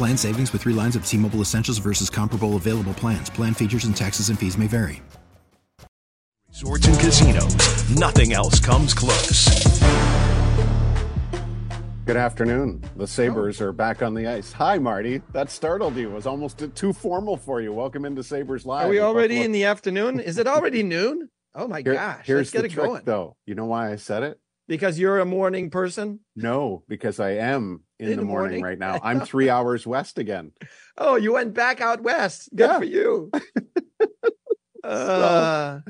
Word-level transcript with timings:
Plan 0.00 0.16
savings 0.16 0.50
with 0.54 0.62
three 0.62 0.72
lines 0.72 0.96
of 0.96 1.04
T 1.04 1.18
Mobile 1.18 1.42
Essentials 1.42 1.76
versus 1.76 2.08
comparable 2.08 2.56
available 2.56 2.94
plans. 2.94 3.28
Plan 3.28 3.52
features 3.52 3.84
and 3.84 3.94
taxes 3.94 4.30
and 4.30 4.38
fees 4.38 4.56
may 4.56 4.66
vary. 4.66 5.02
Resorts 6.48 6.86
and 6.86 6.98
casinos. 6.98 7.90
Nothing 7.98 8.32
else 8.32 8.60
comes 8.60 8.94
close. 8.94 9.78
Good 12.06 12.16
afternoon. 12.16 12.82
The 12.96 13.06
Sabres 13.06 13.60
are 13.60 13.72
back 13.72 14.02
on 14.02 14.14
the 14.14 14.26
ice. 14.26 14.54
Hi, 14.54 14.78
Marty. 14.78 15.20
That 15.34 15.50
startled 15.50 15.96
you. 15.96 16.08
It 16.08 16.14
was 16.14 16.26
almost 16.26 16.64
too 16.74 16.94
formal 16.94 17.36
for 17.36 17.60
you. 17.60 17.74
Welcome 17.74 18.06
into 18.06 18.22
Sabres 18.22 18.64
Live. 18.64 18.86
Are 18.86 18.88
we 18.88 19.00
already 19.00 19.42
in 19.42 19.52
the 19.52 19.64
afternoon? 19.64 20.18
Is 20.18 20.38
it 20.38 20.46
already 20.46 20.82
noon? 20.96 21.28
Oh 21.54 21.68
my 21.68 21.82
Here- 21.82 21.92
gosh. 21.92 22.24
Here's 22.24 22.38
Let's 22.38 22.50
get 22.52 22.58
the 22.60 22.66
it 22.68 22.70
trick, 22.72 22.86
going. 22.86 23.02
though. 23.04 23.36
You 23.44 23.54
know 23.54 23.66
why 23.66 23.92
I 23.92 23.96
said 23.96 24.22
it? 24.22 24.39
Because 24.70 25.00
you're 25.00 25.18
a 25.18 25.24
morning 25.26 25.68
person? 25.68 26.20
No, 26.36 26.84
because 26.86 27.18
I 27.18 27.30
am 27.32 27.82
in, 27.98 28.10
In 28.12 28.16
the 28.18 28.24
morning, 28.24 28.60
morning? 28.60 28.62
right 28.62 28.78
now. 28.78 29.00
I'm 29.02 29.18
three 29.20 29.50
hours 29.50 29.84
west 29.84 30.16
again. 30.16 30.52
Oh, 30.96 31.16
you 31.16 31.32
went 31.32 31.54
back 31.54 31.80
out 31.80 32.02
west. 32.04 32.50
Good 32.54 32.70
Yeah. 32.70 32.78
for 32.78 32.84
you. 32.84 33.30
Uh, 34.82 35.80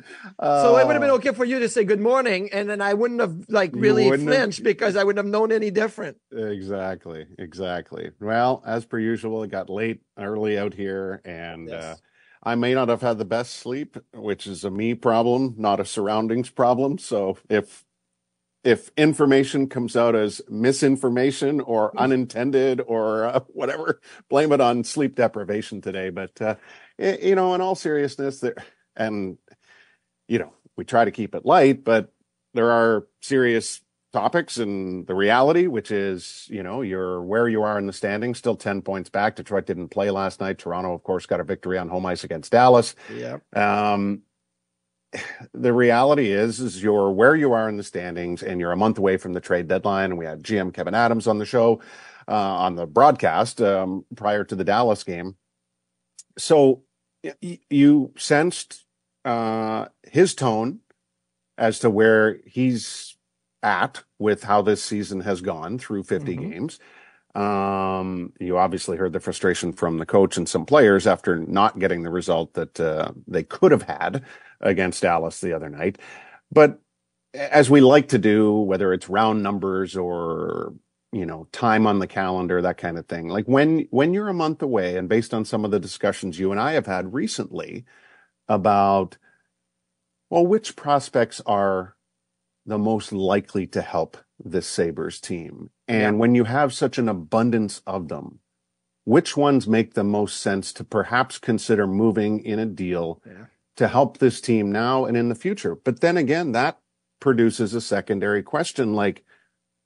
so 0.43 0.77
it 0.79 0.85
would 0.85 0.95
have 0.95 1.01
been 1.01 1.11
Uh, 1.11 1.15
okay 1.15 1.33
for 1.33 1.45
you 1.45 1.61
to 1.61 1.69
say 1.69 1.85
good 1.85 2.01
morning, 2.01 2.51
and 2.53 2.69
then 2.69 2.81
I 2.81 2.93
wouldn't 2.95 3.21
have 3.21 3.37
like 3.49 3.71
really 3.73 4.11
wouldn't 4.11 4.29
have- 4.29 4.37
flinched 4.37 4.65
because 4.65 4.97
I 4.97 5.05
wouldn't 5.05 5.25
have 5.25 5.31
known 5.31 5.53
any 5.53 5.71
different. 5.71 6.17
Exactly, 6.33 7.25
exactly. 7.39 8.11
Well, 8.21 8.65
as 8.67 8.85
per 8.87 8.99
usual, 8.99 9.45
it 9.45 9.51
got 9.53 9.71
late 9.71 10.01
early 10.19 10.59
out 10.59 10.75
here, 10.75 11.21
and 11.25 11.69
Yes. 11.69 11.85
uh, 11.85 11.97
I 12.43 12.57
may 12.57 12.75
not 12.75 12.89
have 12.89 13.01
had 13.01 13.19
the 13.19 13.25
best 13.25 13.53
sleep, 13.57 13.97
which 14.13 14.49
is 14.49 14.65
a 14.65 14.71
me 14.73 14.95
problem, 14.95 15.55
not 15.57 15.79
a 15.79 15.85
surroundings 15.85 16.51
problem. 16.51 16.99
So 16.99 17.39
if 17.49 17.85
if 18.63 18.91
information 18.97 19.69
comes 19.69 19.97
out 19.97 20.15
as 20.15 20.43
misinformation 20.49 21.61
or 21.61 21.97
unintended 21.99 22.81
or 22.87 23.25
uh, 23.25 23.41
whatever, 23.49 24.01
blame 24.29 24.53
it 24.53 24.61
on 24.61 24.85
sleep 24.85 25.17
deprivation 25.17 25.81
today. 25.81 26.11
But 26.11 26.41
uh, 26.41 26.57
you 26.99 27.35
know, 27.35 27.55
in 27.55 27.61
all 27.61 27.75
seriousness, 27.75 28.41
there 28.41 28.57
and 28.97 29.39
you 30.29 30.39
know, 30.39 30.53
we 30.77 30.85
try 30.85 31.05
to 31.05 31.11
keep 31.11 31.35
it 31.35 31.45
light, 31.45 31.85
but 31.85 32.13
there 32.55 32.71
are 32.71 33.07
serious 33.21 33.81
topics 34.13 34.59
and 34.59 35.07
the 35.07 35.15
reality, 35.15 35.67
which 35.67 35.91
is, 35.91 36.47
you 36.51 36.63
know, 36.63 36.83
you're 36.83 37.23
where 37.23 37.49
you 37.49 37.63
are 37.63 37.79
in 37.79 37.87
the 37.87 37.93
standings, 37.93 38.39
still 38.39 38.57
10 38.57 38.83
points 38.83 39.09
back. 39.09 39.37
Detroit 39.37 39.67
didn't 39.67 39.89
play 39.89 40.11
last 40.11 40.41
night. 40.41 40.59
Toronto, 40.59 40.95
of 40.95 41.03
course, 41.03 41.27
got 41.27 41.41
a 41.41 41.45
victory 41.45 41.79
on 41.79 41.89
home 41.89 42.07
ice 42.07 42.25
against 42.25 42.53
Dallas. 42.53 42.95
Yeah. 43.13 43.39
Um, 43.55 44.23
the 45.55 45.73
reality 45.73 46.31
is, 46.31 46.61
is 46.61 46.83
you're 46.83 47.11
where 47.11 47.35
you 47.35 47.53
are 47.53 47.69
in 47.69 47.77
the 47.77 47.83
standings 47.83 48.43
and 48.43 48.61
you're 48.61 48.73
a 48.73 48.77
month 48.77 48.99
away 48.99 49.17
from 49.17 49.33
the 49.33 49.41
trade 49.41 49.69
deadline. 49.69 50.11
And 50.11 50.19
we 50.19 50.25
had 50.27 50.43
GM 50.43 50.73
Kevyn 50.73 50.95
Adams 50.95 51.27
on 51.27 51.39
the 51.39 51.47
show, 51.47 51.81
uh, 52.29 52.33
on 52.33 52.77
the 52.77 52.87
broadcast, 52.87 53.61
um, 53.61 54.05
prior 54.17 54.45
to 54.45 54.55
the 54.55 54.65
Dallas 54.65 55.05
game. 55.05 55.37
So 56.39 56.83
y- 57.43 57.59
you 57.69 58.13
sensed, 58.17 58.85
uh, 59.25 59.87
his 60.05 60.35
tone 60.35 60.81
as 61.59 61.79
to 61.81 61.91
where 61.91 62.39
he's 62.47 63.17
at 63.63 64.03
with 64.19 64.45
how 64.45 64.63
this 64.63 64.83
season 64.83 65.21
has 65.21 65.43
gone 65.43 65.79
through 65.79 66.03
50 66.05 66.37
Mhm. 66.37 66.51
games. 66.51 66.79
Um, 67.35 68.33
you 68.41 68.59
obviously 68.59 68.97
heard 68.97 69.13
the 69.13 69.21
frustration 69.21 69.73
from 69.73 69.99
the 69.99 70.07
coach 70.07 70.37
and 70.37 70.49
some 70.49 70.67
players 70.67 71.07
after 71.07 71.39
not 71.39 71.79
getting 71.79 72.03
the 72.03 72.11
result 72.11 72.55
that 72.55 72.81
uh, 72.81 73.13
they 73.29 73.43
could 73.45 73.73
have 73.73 73.83
had 73.83 74.25
against 74.61 75.03
Dallas 75.03 75.41
the 75.41 75.53
other 75.53 75.69
night. 75.69 75.99
But 76.53 76.81
as 77.35 77.71
we 77.71 77.81
like 77.81 78.09
to 78.09 78.19
do, 78.19 78.53
whether 78.53 78.93
it's 78.93 79.09
round 79.09 79.43
numbers 79.43 79.97
or 79.97 80.75
you 81.13 81.27
know 81.27 81.49
time 81.53 81.87
on 81.87 81.99
the 81.99 82.07
calendar, 82.07 82.63
that 82.63 82.77
kind 82.77 82.99
of 82.99 83.07
thing, 83.07 83.29
like 83.29 83.47
when 83.47 83.87
when 83.91 84.15
you're 84.15 84.29
a 84.29 84.35
month 84.35 84.63
away, 84.63 84.97
and 84.97 85.09
based 85.09 85.35
on 85.35 85.45
some 85.45 85.65
of 85.65 85.71
the 85.71 85.81
discussions 85.81 86.39
you 86.39 86.51
and 86.51 86.61
I 86.61 86.73
have 86.73 86.87
had 86.87 87.15
recently 87.15 87.85
about, 88.49 89.17
well, 90.29 90.47
which 90.47 90.77
prospects 90.77 91.41
are 91.47 91.97
the 92.67 92.79
most 92.79 93.13
likely 93.13 93.67
to 93.69 93.83
help 93.83 94.17
this 94.43 94.67
Sabres 94.67 95.21
team. 95.21 95.71
And 95.89 96.19
when 96.19 96.35
you 96.35 96.45
have 96.45 96.73
such 96.73 96.99
an 96.99 97.09
abundance 97.09 97.83
of 97.87 98.09
them, 98.09 98.41
which 99.05 99.37
ones 99.37 99.67
make 99.67 99.95
the 99.95 100.05
most 100.05 100.41
sense 100.41 100.73
to 100.75 100.85
perhaps 100.85 101.39
consider 101.39 101.87
moving 101.87 102.45
in 102.45 102.59
a 102.59 102.67
deal 102.67 103.21
Yeah. 103.27 103.47
To 103.77 103.89
help 103.89 104.19
this 104.19 104.41
team 104.41 104.71
now 104.71 105.05
and 105.05 105.17
in 105.17 105.29
the 105.29 105.35
future? 105.35 105.75
But 105.75 106.01
then 106.01 106.17
again, 106.17 106.53
that 106.53 106.79
produces 107.21 107.75
a 107.75 107.81
secondary 107.81 108.43
question 108.43 108.95
like, 108.95 109.25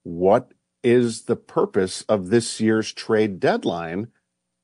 what 0.02 0.52
is 0.82 1.22
the 1.22 1.36
purpose 1.36 2.02
of 2.08 2.28
this 2.28 2.60
year's 2.60 2.92
trade 2.92 3.40
deadline 3.40 4.08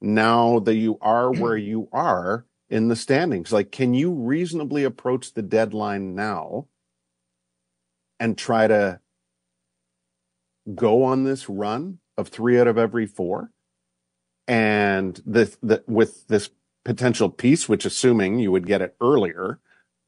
now 0.01 0.59
that 0.61 0.77
you 0.77 0.99
are 1.01 1.31
where 1.33 1.57
you 1.57 1.89
are 1.93 2.47
in 2.69 2.89
the 2.89 2.97
standings? 2.97 3.53
Like, 3.53 3.73
can 3.73 3.95
you 3.95 4.13
reasonably 4.13 4.85
approach 4.85 5.35
the 5.35 5.43
deadline 5.43 6.15
now 6.15 6.67
and 8.19 8.37
try 8.37 8.67
to 8.67 9.01
go 10.75 11.03
on 11.05 11.25
this 11.25 11.49
run 11.49 11.99
of 12.17 12.29
three 12.29 12.61
out 12.61 12.69
of 12.69 12.79
every 12.79 13.07
four? 13.07 13.51
And 14.47 15.21
the, 15.25 15.55
the, 15.63 15.85
with 15.87 16.27
this 16.27 16.51
potential 16.85 17.29
piece, 17.29 17.69
which 17.69 17.85
assuming 17.85 18.39
you 18.39 18.51
would 18.53 18.67
get 18.67 18.81
it 18.83 18.95
earlier 19.01 19.59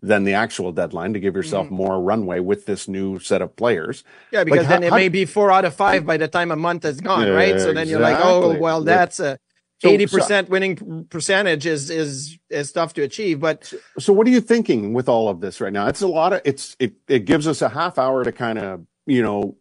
than 0.00 0.25
the 0.25 0.34
actual 0.34 0.72
deadline 0.72 1.12
to 1.12 1.21
give 1.21 1.37
yourself 1.37 1.66
Mm-hmm. 1.66 1.75
more 1.77 2.00
runway 2.00 2.41
with 2.41 2.66
this 2.66 2.88
new 2.88 3.19
set 3.21 3.41
of 3.41 3.55
players. 3.55 4.03
Yeah, 4.33 4.43
because 4.44 4.66
how- 4.66 4.72
then 4.72 4.82
it 4.82 4.91
how- 4.91 4.97
may 4.97 5.09
be 5.09 5.25
four 5.27 5.53
out 5.53 5.65
of 5.65 5.75
five 5.75 6.05
by 6.05 6.16
the 6.16 6.27
time 6.28 6.50
a 6.50 6.56
month 6.56 6.84
is 6.84 7.00
gone, 7.00 7.28
right? 7.28 7.61
So 7.61 7.72
then 7.72 7.88
you're 7.88 8.00
like, 8.00 8.19
oh, 8.21 8.59
well, 8.59 8.82
that's 8.82 9.21
a 9.21 9.38
So- 9.81 9.88
eighty 9.88 10.06
percent 10.06 10.49
winning 10.49 11.06
percentage 11.11 11.66
is 11.66 11.88
is 11.91 12.38
is 12.50 12.72
tough 12.72 12.94
to 12.94 13.03
achieve. 13.03 13.38
But 13.41 13.72
So 13.99 14.12
what 14.12 14.27
are 14.27 14.31
you 14.31 14.41
thinking 14.41 14.93
with 14.93 15.09
all 15.09 15.28
of 15.28 15.41
this 15.41 15.61
right 15.61 15.72
now? 15.72 15.87
It's 15.88 16.03
a 16.03 16.09
lot 16.09 16.32
of 16.32 16.41
it's 16.44 16.75
it 16.81 16.94
it 17.09 17.25
gives 17.25 17.47
us 17.47 17.62
a 17.62 17.69
half 17.69 17.97
hour 17.99 18.25
to 18.25 18.32
kind 18.32 18.59
of, 18.59 18.87
you 19.06 19.22
know, 19.22 19.56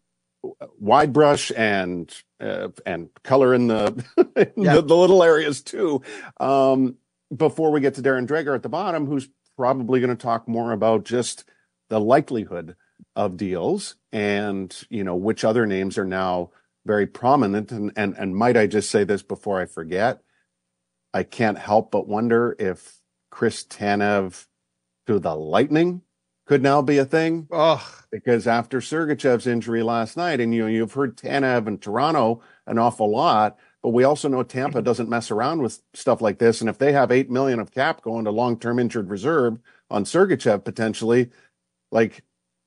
wide 0.79 1.13
brush 1.13 1.51
and 1.55 2.11
uh, 2.39 2.69
and 2.85 3.09
color 3.23 3.53
in 3.53 3.67
the, 3.67 4.03
in 4.55 4.63
Yeah. 4.63 4.75
the 4.75 4.81
the 4.81 4.95
little 4.97 5.21
areas 5.24 5.62
too. 5.62 6.01
Um 6.39 6.97
before 7.36 7.72
we 7.72 7.81
get 7.81 7.95
to 7.95 8.01
Darren 8.01 8.28
Dreger 8.28 8.56
at 8.56 8.63
the 8.63 8.69
bottom 8.69 9.06
who's 9.06 9.30
probably 9.57 10.00
going 10.00 10.16
to 10.16 10.22
talk 10.22 10.48
more 10.48 10.72
about 10.72 11.06
just 11.06 11.45
the 11.89 12.00
likelihood 12.00 12.75
of 13.16 13.38
deals 13.38 13.95
and, 14.12 14.75
you 14.89 15.04
know, 15.04 15.16
which 15.16 15.44
other 15.44 15.66
names 15.66 15.98
are 15.98 16.06
now 16.06 16.51
very 16.86 17.07
prominent. 17.07 17.72
And 17.72 17.92
and 17.95 18.16
and 18.18 18.36
might 18.36 18.57
I 18.57 18.68
just 18.68 18.89
say 18.89 19.04
this 19.04 19.24
before 19.24 19.62
I 19.62 19.66
forget? 19.66 20.22
I 21.13 21.24
can't 21.24 21.57
help 21.57 21.92
but 21.92 22.07
wonder 22.07 22.56
if 22.57 23.00
Chris 23.30 23.63
Tanev 23.63 24.48
to 25.07 25.19
the 25.19 25.36
Lightning 25.36 26.01
could 26.48 26.62
now 26.62 26.81
be 26.81 26.98
a 26.98 27.06
thing. 27.06 27.48
Oh, 27.51 27.86
because 28.12 28.48
after 28.48 28.80
Sergachev's 28.80 29.48
injury 29.48 29.84
last 29.84 30.18
night, 30.18 30.39
and 30.39 30.54
you 30.54 30.62
know 30.62 30.68
you've 30.68 30.94
heard 30.94 31.18
Tanev 31.18 31.68
and 31.68 31.81
Toronto 31.81 32.42
an 32.66 32.77
awful 32.77 33.12
lot, 33.12 33.57
but 33.81 33.89
we 33.89 34.04
also 34.04 34.28
know 34.28 34.44
Tampa 34.44 34.81
doesn't 34.81 35.10
mess 35.10 35.31
around 35.31 35.62
with 35.62 35.81
stuff 35.94 36.22
like 36.22 36.38
this. 36.38 36.62
And 36.62 36.69
if 36.69 36.78
they 36.78 36.94
have 36.94 37.12
eight 37.12 37.30
million 37.30 37.60
of 37.60 37.72
cap 37.72 38.01
going 38.01 38.25
to 38.25 38.31
long 38.31 38.60
term 38.60 38.80
injured 38.80 39.10
reserve 39.10 39.57
on 39.89 40.04
Sergachev 40.04 40.63
potentially, 40.63 41.30
like 41.92 42.24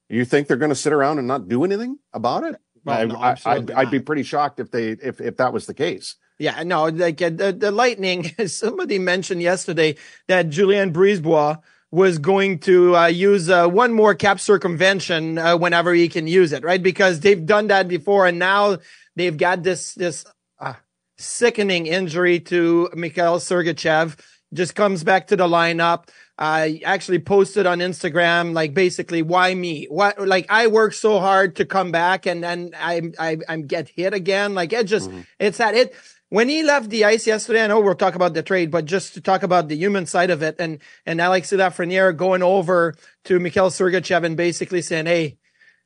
you 0.09 0.25
think 0.25 0.49
they're 0.49 0.57
going 0.57 0.71
to 0.71 0.75
sit 0.77 0.93
around 0.93 1.19
and 1.19 1.29
not 1.29 1.49
do 1.49 1.65
anything 1.65 1.99
about 2.13 2.45
it? 2.45 2.57
Well, 2.85 3.17
I, 3.17 3.59
no, 3.61 3.75
I'd 3.75 3.91
be 3.91 4.01
pretty 4.01 4.25
shocked 4.25 4.61
if 4.61 4.71
they 4.71 4.91
if 4.91 5.21
if 5.21 5.39
that 5.39 5.53
was 5.53 5.67
the 5.67 5.75
case. 5.75 6.17
Yeah, 6.39 6.63
no, 6.65 6.87
like 6.87 7.23
uh, 7.23 7.31
the, 7.31 7.53
the 7.53 7.71
Lightning, 7.71 8.25
somebody 8.47 8.99
mentioned 8.99 9.41
yesterday 9.41 9.97
that 10.27 10.51
Julien 10.51 10.93
BriseBois 10.93 11.63
was 11.91 12.19
going 12.19 12.59
to 12.59 12.97
uh, 12.97 13.07
use 13.07 13.49
uh, 13.49 13.69
one 13.69 13.93
more 13.93 14.17
cap 14.17 14.41
circumvention 14.41 15.39
uh, 15.39 15.57
whenever 15.57 15.95
he 15.95 16.09
can 16.09 16.27
use 16.27 16.53
it, 16.53 16.65
right? 16.65 16.83
Because 16.83 17.21
they've 17.21 17.47
done 17.47 17.69
that 17.69 17.87
before, 17.87 18.27
and 18.27 18.39
now 18.39 18.79
they've 19.15 19.37
got 19.37 19.63
this 19.63 19.95
this 19.95 20.27
sickening 21.25 21.87
injury 21.87 22.41
to 22.41 22.91
Mikhail 22.95 23.39
Sergachev. 23.39 24.19
Just 24.53 24.75
comes 24.75 25.03
back 25.03 25.29
to 25.29 25.37
the 25.37 25.49
lineup. 25.49 26.09
I 26.37 26.81
actually 26.85 27.21
posted 27.21 27.67
on 27.67 27.79
Instagram, 27.79 28.55
like 28.55 28.75
basically, 28.75 29.23
why 29.23 29.55
me? 29.55 29.87
What, 29.87 30.27
like 30.27 30.47
I 30.49 30.67
work 30.67 30.93
so 30.93 31.21
hard 31.21 31.57
to 31.57 31.65
come 31.65 31.93
back 31.93 32.27
and 32.27 32.43
then 32.43 32.73
I, 32.77 33.03
I, 33.19 33.39
I 33.49 33.57
get 33.59 33.89
hit 33.89 34.15
again. 34.15 34.55
Like 34.55 34.73
it 34.73 34.87
just, 34.87 35.11
mm-hmm. 35.11 35.21
it's 35.39 35.59
that 35.59 35.75
it, 35.75 35.95
when 36.31 36.49
he 36.49 36.65
left 36.65 36.91
the 36.91 37.05
ice 37.05 37.27
yesterday, 37.27 37.63
I 37.63 37.69
know 37.69 37.79
we'll 37.79 37.95
talk 37.95 38.17
about 38.17 38.35
the 38.35 38.43
trade, 38.43 38.73
but 38.73 38.85
just 38.85 39.15
to 39.15 39.21
talk 39.21 39.45
about 39.45 39.69
the 39.69 39.77
human 39.77 40.07
side 40.07 40.31
of 40.31 40.43
it 40.43 40.57
and, 40.59 40.81
and 41.07 41.21
Alex 41.21 41.53
Lafreniere 41.53 42.17
going 42.17 42.43
over 42.43 42.95
to 43.25 43.39
Mikhail 43.39 43.71
Sergachev 43.71 44.25
and 44.25 44.37
basically 44.37 44.83
saying, 44.83 45.07
Hey, 45.07 45.39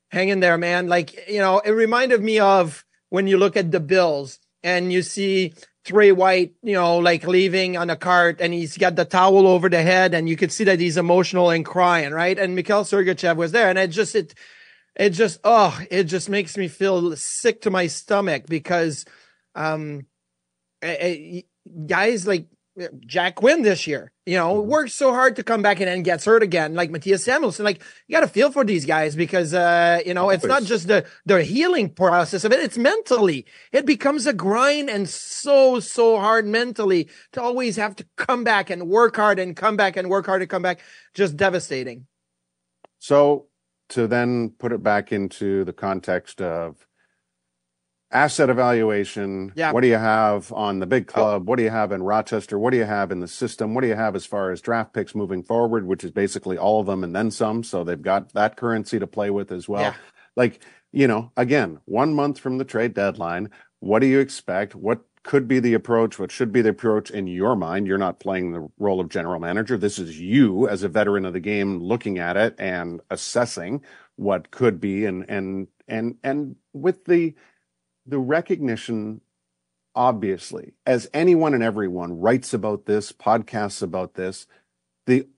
hang 0.09 0.31
in 0.31 0.41
there, 0.41 0.57
man. 0.57 0.89
Like, 0.89 1.29
you 1.29 1.41
know, 1.41 1.59
it 1.59 1.73
reminded 1.73 2.23
me 2.23 2.39
of 2.39 2.87
when 3.11 3.27
you 3.27 3.37
look 3.37 3.57
at 3.57 3.71
the 3.71 3.81
Bills 3.81 4.39
and 4.63 4.93
you 4.93 5.03
see 5.03 5.55
Tre 5.85 6.13
White, 6.13 6.53
you 6.63 6.75
know, 6.75 6.99
like 6.99 7.27
leaving 7.27 7.77
on 7.77 7.91
a 7.91 7.97
cart 7.97 8.41
and 8.41 8.53
he's 8.53 8.77
got 8.77 8.97
the 8.97 9.05
towel 9.05 9.47
over 9.47 9.69
the 9.69 9.83
head 9.83 10.15
and 10.15 10.29
you 10.29 10.37
could 10.37 10.53
see 10.53 10.65
that 10.65 10.81
he's 10.81 10.97
emotional 10.97 11.51
and 11.51 11.65
crying, 11.65 12.13
right? 12.13 12.39
And 12.39 12.55
Mikhail 12.55 12.85
Sergachev 12.85 13.37
was 13.37 13.53
there 13.53 13.71
and 13.71 13.79
it 13.79 13.89
just, 13.89 14.15
it, 14.15 14.35
it 14.97 15.11
just, 15.11 15.41
oh, 15.45 15.81
it 15.91 16.05
just 16.05 16.29
makes 16.29 16.57
me 16.57 16.69
feel 16.69 17.17
sick 17.17 17.63
to 17.63 17.71
my 17.71 17.87
stomach 17.87 18.47
because, 18.47 19.05
um, 19.55 20.07
guys 21.87 22.27
like 22.27 22.47
Jack 23.07 23.37
Quinn 23.37 23.63
this 23.63 23.87
year, 23.87 24.13
you 24.27 24.37
know, 24.37 24.55
mm-hmm. 24.55 24.69
works 24.69 24.95
so 24.95 25.13
hard 25.13 25.37
to 25.37 25.43
come 25.43 25.63
back 25.63 25.81
and 25.81 25.89
then 25.89 26.03
gets 26.03 26.25
hurt 26.25 26.43
again, 26.43 26.75
like 26.75 26.91
Mattias 26.91 27.25
Samuelsson. 27.25 27.65
Like 27.65 27.83
you 28.07 28.15
got 28.15 28.21
to 28.21 28.29
feel 28.29 28.51
for 28.51 28.65
these 28.65 28.85
guys 28.85 29.17
because, 29.17 29.55
uh, 29.55 30.01
you 30.05 30.15
know, 30.15 30.31
it's 30.31 30.45
not 30.45 30.63
just 30.65 30.89
the, 30.89 31.05
the 31.27 31.43
healing 31.43 31.91
process 31.91 32.45
of 32.45 32.53
it. 32.53 32.61
It's 32.61 32.79
mentally, 32.79 33.47
it 33.73 33.87
becomes 33.87 34.27
a 34.27 34.33
grind 34.33 34.91
and 34.91 35.09
so, 35.09 35.81
so 35.81 36.19
hard 36.19 36.47
mentally 36.47 37.09
to 37.33 37.43
always 37.43 37.77
have 37.77 37.97
to 37.97 38.07
come 38.17 38.45
back 38.45 38.71
and 38.71 38.89
work 38.89 39.17
hard 39.17 39.39
and 39.39 39.57
come 39.57 39.77
back 39.77 39.97
and 39.97 40.09
work 40.09 40.27
hard 40.27 40.41
to 40.41 40.47
come 40.47 40.63
back. 40.63 40.81
Just 41.15 41.37
devastating. 41.37 42.07
So 42.99 43.47
to 43.91 44.07
then 44.07 44.51
put 44.59 44.73
it 44.73 44.83
back 44.83 45.13
into 45.13 45.65
the 45.65 45.73
context 45.73 46.41
of 46.41 46.88
asset 48.11 48.49
evaluation. 48.49 49.53
Yeah. 49.55 49.73
What 49.73 49.83
do 49.83 49.89
you 49.89 49.97
have 49.97 50.53
on 50.53 50.79
the 50.79 50.87
big 50.87 51.11
oh. 51.11 51.13
club? 51.13 51.49
What 51.49 51.57
do 51.57 51.63
you 51.63 51.71
have 51.71 51.93
in 51.93 52.03
Rochester? 52.03 52.59
What 52.59 52.71
do 52.71 52.77
you 52.77 52.85
have 52.85 53.13
in 53.13 53.21
the 53.21 53.29
system? 53.29 53.75
What 53.75 53.83
do 53.83 53.89
you 53.89 53.97
have 53.97 54.17
as 54.17 54.27
far 54.27 54.51
as 54.51 54.61
draft 54.61 54.93
picks 54.93 55.15
moving 55.15 55.43
forward, 55.43 55.87
which 55.87 56.05
is 56.05 56.11
basically 56.11 56.57
all 56.57 56.81
of 56.81 56.87
them 56.87 57.05
and 57.05 57.15
then 57.15 57.31
some. 57.31 57.63
So 57.63 57.85
they've 57.85 58.01
got 58.01 58.33
that 58.33 58.57
currency 58.57 58.99
to 58.99 59.07
play 59.07 59.31
with 59.31 59.53
as 59.53 59.69
well. 59.69 59.83
Yeah. 59.83 59.95
Like, 60.37 60.61
you 60.93 61.07
know, 61.07 61.33
again, 61.37 61.81
one 61.85 62.15
month 62.15 62.39
from 62.39 62.59
the 62.59 62.65
trade 62.65 62.95
deadline, 62.95 63.51
what 63.81 63.99
do 64.01 64.07
you 64.07 64.21
expect? 64.21 64.75
What 64.75 65.01
could 65.23 65.47
be 65.47 65.61
the 65.61 65.75
approach? 65.75 66.19
What 66.19 66.33
should 66.33 66.53
be 66.53 66.63
the 66.63 66.71
approach 66.71 67.11
in 67.11 67.27
your 67.27 67.55
mind? 67.55 67.87
You're 67.87 67.99
not 67.99 68.21
playing 68.21 68.53
the 68.53 68.69
role 68.79 69.01
of 69.01 69.11
general 69.11 69.41
manager. 69.41 69.77
This 69.77 69.99
is 69.99 70.19
you 70.19 70.67
as 70.69 70.83
a 70.83 70.89
veteran 70.89 71.27
of 71.27 71.35
the 71.35 71.41
game 71.41 71.81
looking 71.81 72.19
at 72.19 72.37
it 72.37 72.55
and 72.59 73.01
assessing 73.11 73.83
what 74.17 74.51
could 74.51 74.81
be 74.81 75.05
and, 75.05 75.29
and, 75.29 75.69
and, 75.87 76.17
and 76.25 76.57
with 76.73 77.05
the, 77.05 77.35
the 78.09 78.19
recognition, 78.19 79.21
obviously, 79.95 80.73
as 80.87 81.09
anyone 81.13 81.55
and 81.55 81.63
everyone 81.63 82.19
writes 82.19 82.55
about 82.55 82.87
this, 82.87 83.13
podcasts 83.13 83.83
about 83.83 84.15
this, 84.15 84.47
the 85.07 85.29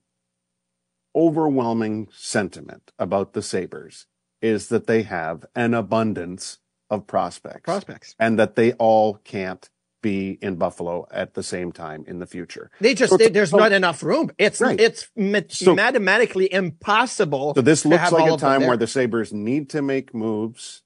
overwhelming 1.15 2.07
sentiment 2.13 2.91
about 2.97 3.33
the 3.33 3.41
Sabres 3.41 4.05
is 4.41 4.69
that 4.69 4.87
they 4.87 5.03
have 5.03 5.45
an 5.55 5.73
abundance 5.73 6.59
of 6.89 7.05
prospects. 7.05 7.61
Prospects. 7.63 8.15
And 8.17 8.39
that 8.39 8.55
they 8.55 8.73
all 8.73 9.15
can't 9.15 9.69
be 10.01 10.39
in 10.41 10.55
Buffalo 10.55 11.07
at 11.11 11.35
the 11.35 11.43
same 11.43 11.71
time 11.71 12.03
in 12.07 12.19
the 12.19 12.25
future. 12.25 12.71
They 12.79 12.95
just 12.95 13.11
so, 13.11 13.17
they, 13.17 13.29
there's 13.29 13.51
so, 13.51 13.57
not 13.57 13.71
enough 13.71 14.01
room. 14.01 14.31
It's 14.37 14.59
right. 14.59 14.79
it's 14.79 15.07
so, 15.49 15.75
mathematically 15.75 16.51
impossible. 16.51 17.53
So 17.53 17.61
this 17.61 17.85
looks 17.85 18.11
like 18.11 18.31
a 18.31 18.37
time 18.37 18.65
where 18.65 18.77
the 18.77 18.87
Sabres 18.87 19.31
need 19.31 19.69
to 19.71 19.81
make 19.81 20.13
moves 20.13 20.81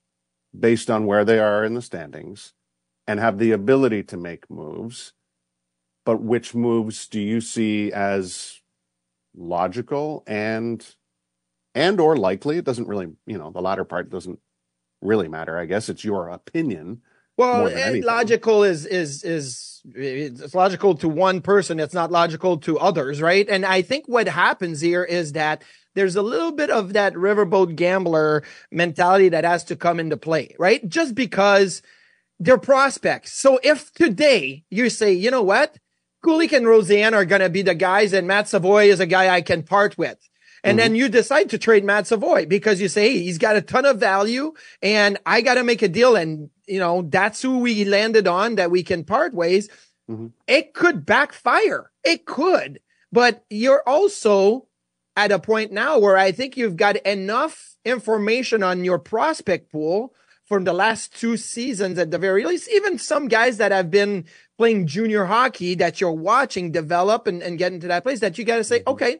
based 0.57 0.89
on 0.89 1.05
where 1.05 1.25
they 1.25 1.39
are 1.39 1.63
in 1.63 1.73
the 1.73 1.81
standings 1.81 2.53
and 3.07 3.19
have 3.19 3.37
the 3.37 3.51
ability 3.51 4.03
to 4.03 4.17
make 4.17 4.49
moves. 4.49 5.13
But 6.05 6.21
which 6.21 6.53
moves 6.53 7.07
do 7.07 7.19
you 7.19 7.41
see 7.41 7.91
as 7.91 8.61
logical 9.35 10.23
and 10.27 10.85
and 11.73 11.99
or 11.99 12.15
likely? 12.15 12.57
It 12.57 12.65
doesn't 12.65 12.87
really, 12.87 13.07
you 13.25 13.37
know, 13.37 13.49
the 13.49 13.61
latter 13.61 13.83
part 13.83 14.09
doesn't 14.09 14.39
really 15.01 15.27
matter. 15.27 15.57
I 15.57 15.65
guess 15.65 15.89
it's 15.89 16.03
your 16.03 16.29
opinion. 16.29 17.01
Well, 17.37 17.67
eh, 17.67 18.01
logical 18.03 18.63
is 18.63 18.85
is 18.85 19.23
is 19.23 19.81
it's 19.93 20.55
logical 20.55 20.95
to 20.95 21.09
one 21.09 21.41
person. 21.41 21.79
It's 21.79 21.93
not 21.93 22.11
logical 22.11 22.57
to 22.59 22.79
others, 22.79 23.21
right? 23.21 23.47
And 23.49 23.65
I 23.65 23.81
think 23.81 24.07
what 24.07 24.27
happens 24.27 24.79
here 24.79 25.03
is 25.03 25.33
that 25.33 25.63
there's 25.95 26.15
a 26.15 26.21
little 26.21 26.51
bit 26.51 26.69
of 26.69 26.93
that 26.93 27.13
riverboat 27.13 27.75
gambler 27.75 28.43
mentality 28.71 29.29
that 29.29 29.43
has 29.43 29.63
to 29.65 29.75
come 29.75 29.99
into 29.99 30.17
play, 30.17 30.55
right? 30.59 30.87
Just 30.87 31.15
because 31.15 31.81
they're 32.39 32.57
prospects. 32.57 33.33
So 33.33 33.59
if 33.63 33.91
today 33.93 34.63
you 34.69 34.89
say, 34.89 35.13
you 35.13 35.31
know 35.31 35.41
what? 35.41 35.77
Kulich 36.23 36.53
and 36.53 36.67
Rosen 36.67 37.13
are 37.13 37.25
going 37.25 37.41
to 37.41 37.49
be 37.49 37.61
the 37.61 37.75
guys 37.75 38.13
and 38.13 38.27
Matt 38.27 38.47
Savoy 38.47 38.89
is 38.89 38.99
a 38.99 39.05
guy 39.05 39.33
I 39.33 39.41
can 39.41 39.63
part 39.63 39.97
with. 39.97 40.17
And 40.63 40.79
mm-hmm. 40.79 40.83
then 40.83 40.95
you 40.95 41.09
decide 41.09 41.51
to 41.51 41.57
trade 41.57 41.85
Matt 41.85 42.07
Savoy 42.07 42.45
because 42.47 42.81
you 42.81 42.87
say, 42.87 43.11
hey, 43.11 43.19
he's 43.19 43.37
got 43.37 43.55
a 43.55 43.61
ton 43.61 43.85
of 43.85 43.99
value 43.99 44.53
and 44.81 45.19
I 45.25 45.41
got 45.41 45.55
to 45.55 45.63
make 45.63 45.83
a 45.83 45.87
deal. 45.87 46.15
And, 46.15 46.49
you 46.67 46.79
know, 46.79 47.03
that's 47.03 47.41
who 47.41 47.59
we 47.59 47.85
landed 47.85 48.27
on 48.27 48.55
that 48.55 48.71
we 48.71 48.81
can 48.81 49.03
part 49.03 49.33
ways. 49.33 49.69
Mm-hmm. 50.09 50.27
It 50.47 50.73
could 50.73 51.05
backfire. 51.05 51.91
It 52.03 52.25
could, 52.25 52.79
but 53.11 53.45
you're 53.49 53.83
also 53.85 54.67
at 55.15 55.31
a 55.31 55.39
point 55.39 55.71
now 55.71 55.97
where 55.97 56.17
I 56.17 56.31
think 56.31 56.57
you've 56.57 56.75
got 56.75 56.97
enough 56.97 57.75
information 57.85 58.63
on 58.63 58.83
your 58.83 58.99
prospect 58.99 59.71
pool 59.71 60.13
from 60.45 60.63
the 60.63 60.73
last 60.73 61.15
two 61.15 61.37
seasons 61.37 61.97
at 61.97 62.11
the 62.11 62.17
very 62.17 62.45
least, 62.45 62.69
even 62.71 62.99
some 62.99 63.27
guys 63.27 63.57
that 63.57 63.71
have 63.71 63.89
been 63.89 64.25
playing 64.57 64.87
junior 64.87 65.25
hockey 65.25 65.75
that 65.75 65.99
you're 65.99 66.11
watching 66.11 66.71
develop 66.71 67.27
and, 67.27 67.41
and 67.41 67.57
get 67.57 67.73
into 67.73 67.87
that 67.87 68.03
place 68.03 68.19
that 68.19 68.37
you 68.37 68.43
got 68.43 68.57
to 68.57 68.63
say, 68.63 68.79
mm-hmm. 68.79 68.89
okay, 68.89 69.17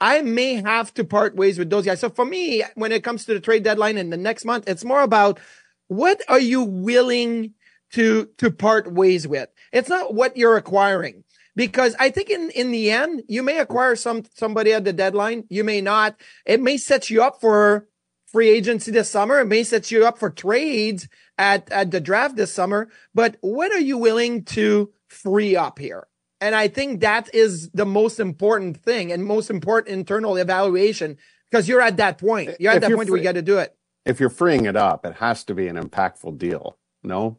I 0.00 0.20
may 0.20 0.54
have 0.54 0.92
to 0.94 1.04
part 1.04 1.36
ways 1.36 1.58
with 1.58 1.70
those 1.70 1.86
guys. 1.86 2.00
So 2.00 2.10
for 2.10 2.24
me, 2.24 2.62
when 2.74 2.92
it 2.92 3.02
comes 3.02 3.24
to 3.24 3.34
the 3.34 3.40
trade 3.40 3.62
deadline 3.62 3.96
in 3.96 4.10
the 4.10 4.18
next 4.18 4.44
month, 4.44 4.68
it's 4.68 4.84
more 4.84 5.00
about 5.00 5.40
what 5.88 6.20
are 6.28 6.40
you 6.40 6.62
willing 6.62 7.54
to, 7.92 8.28
to 8.38 8.50
part 8.50 8.92
ways 8.92 9.26
with? 9.26 9.48
It's 9.72 9.88
not 9.88 10.12
what 10.12 10.36
you're 10.36 10.56
acquiring 10.56 11.24
because 11.56 11.96
I 11.98 12.10
think 12.10 12.30
in, 12.30 12.50
in 12.50 12.70
the 12.70 12.90
end, 12.90 13.24
you 13.26 13.42
may 13.42 13.58
acquire 13.58 13.96
some, 13.96 14.24
somebody 14.34 14.72
at 14.72 14.84
the 14.84 14.92
deadline. 14.92 15.44
You 15.48 15.64
may 15.64 15.80
not. 15.80 16.20
It 16.44 16.60
may 16.60 16.76
set 16.76 17.10
you 17.10 17.22
up 17.22 17.40
for 17.40 17.88
free 18.26 18.50
agency 18.50 18.90
this 18.92 19.10
summer. 19.10 19.40
It 19.40 19.46
may 19.46 19.64
set 19.64 19.90
you 19.90 20.06
up 20.06 20.18
for 20.18 20.30
trades 20.30 21.08
at, 21.38 21.70
at 21.72 21.90
the 21.90 22.00
draft 22.00 22.36
this 22.36 22.52
summer. 22.52 22.88
But 23.14 23.38
what 23.40 23.72
are 23.72 23.80
you 23.80 23.96
willing 23.96 24.44
to 24.44 24.92
free 25.08 25.56
up 25.56 25.78
here? 25.78 26.06
And 26.40 26.54
I 26.54 26.68
think 26.68 27.00
that 27.00 27.34
is 27.34 27.70
the 27.70 27.86
most 27.86 28.20
important 28.20 28.76
thing 28.76 29.10
and 29.10 29.24
most 29.24 29.48
important 29.48 29.96
internal 29.96 30.36
evaluation 30.36 31.16
because 31.50 31.66
you're 31.66 31.80
at 31.80 31.96
that 31.96 32.18
point. 32.18 32.50
You're 32.60 32.72
at 32.72 32.76
if 32.76 32.80
that 32.82 32.94
point 32.94 33.08
free- 33.08 33.12
where 33.12 33.18
you 33.18 33.24
got 33.24 33.32
to 33.32 33.42
do 33.42 33.58
it. 33.58 33.74
If 34.04 34.20
you're 34.20 34.30
freeing 34.30 34.66
it 34.66 34.76
up, 34.76 35.04
it 35.04 35.14
has 35.14 35.42
to 35.44 35.54
be 35.54 35.66
an 35.66 35.76
impactful 35.76 36.38
deal. 36.38 36.76
No? 37.02 37.38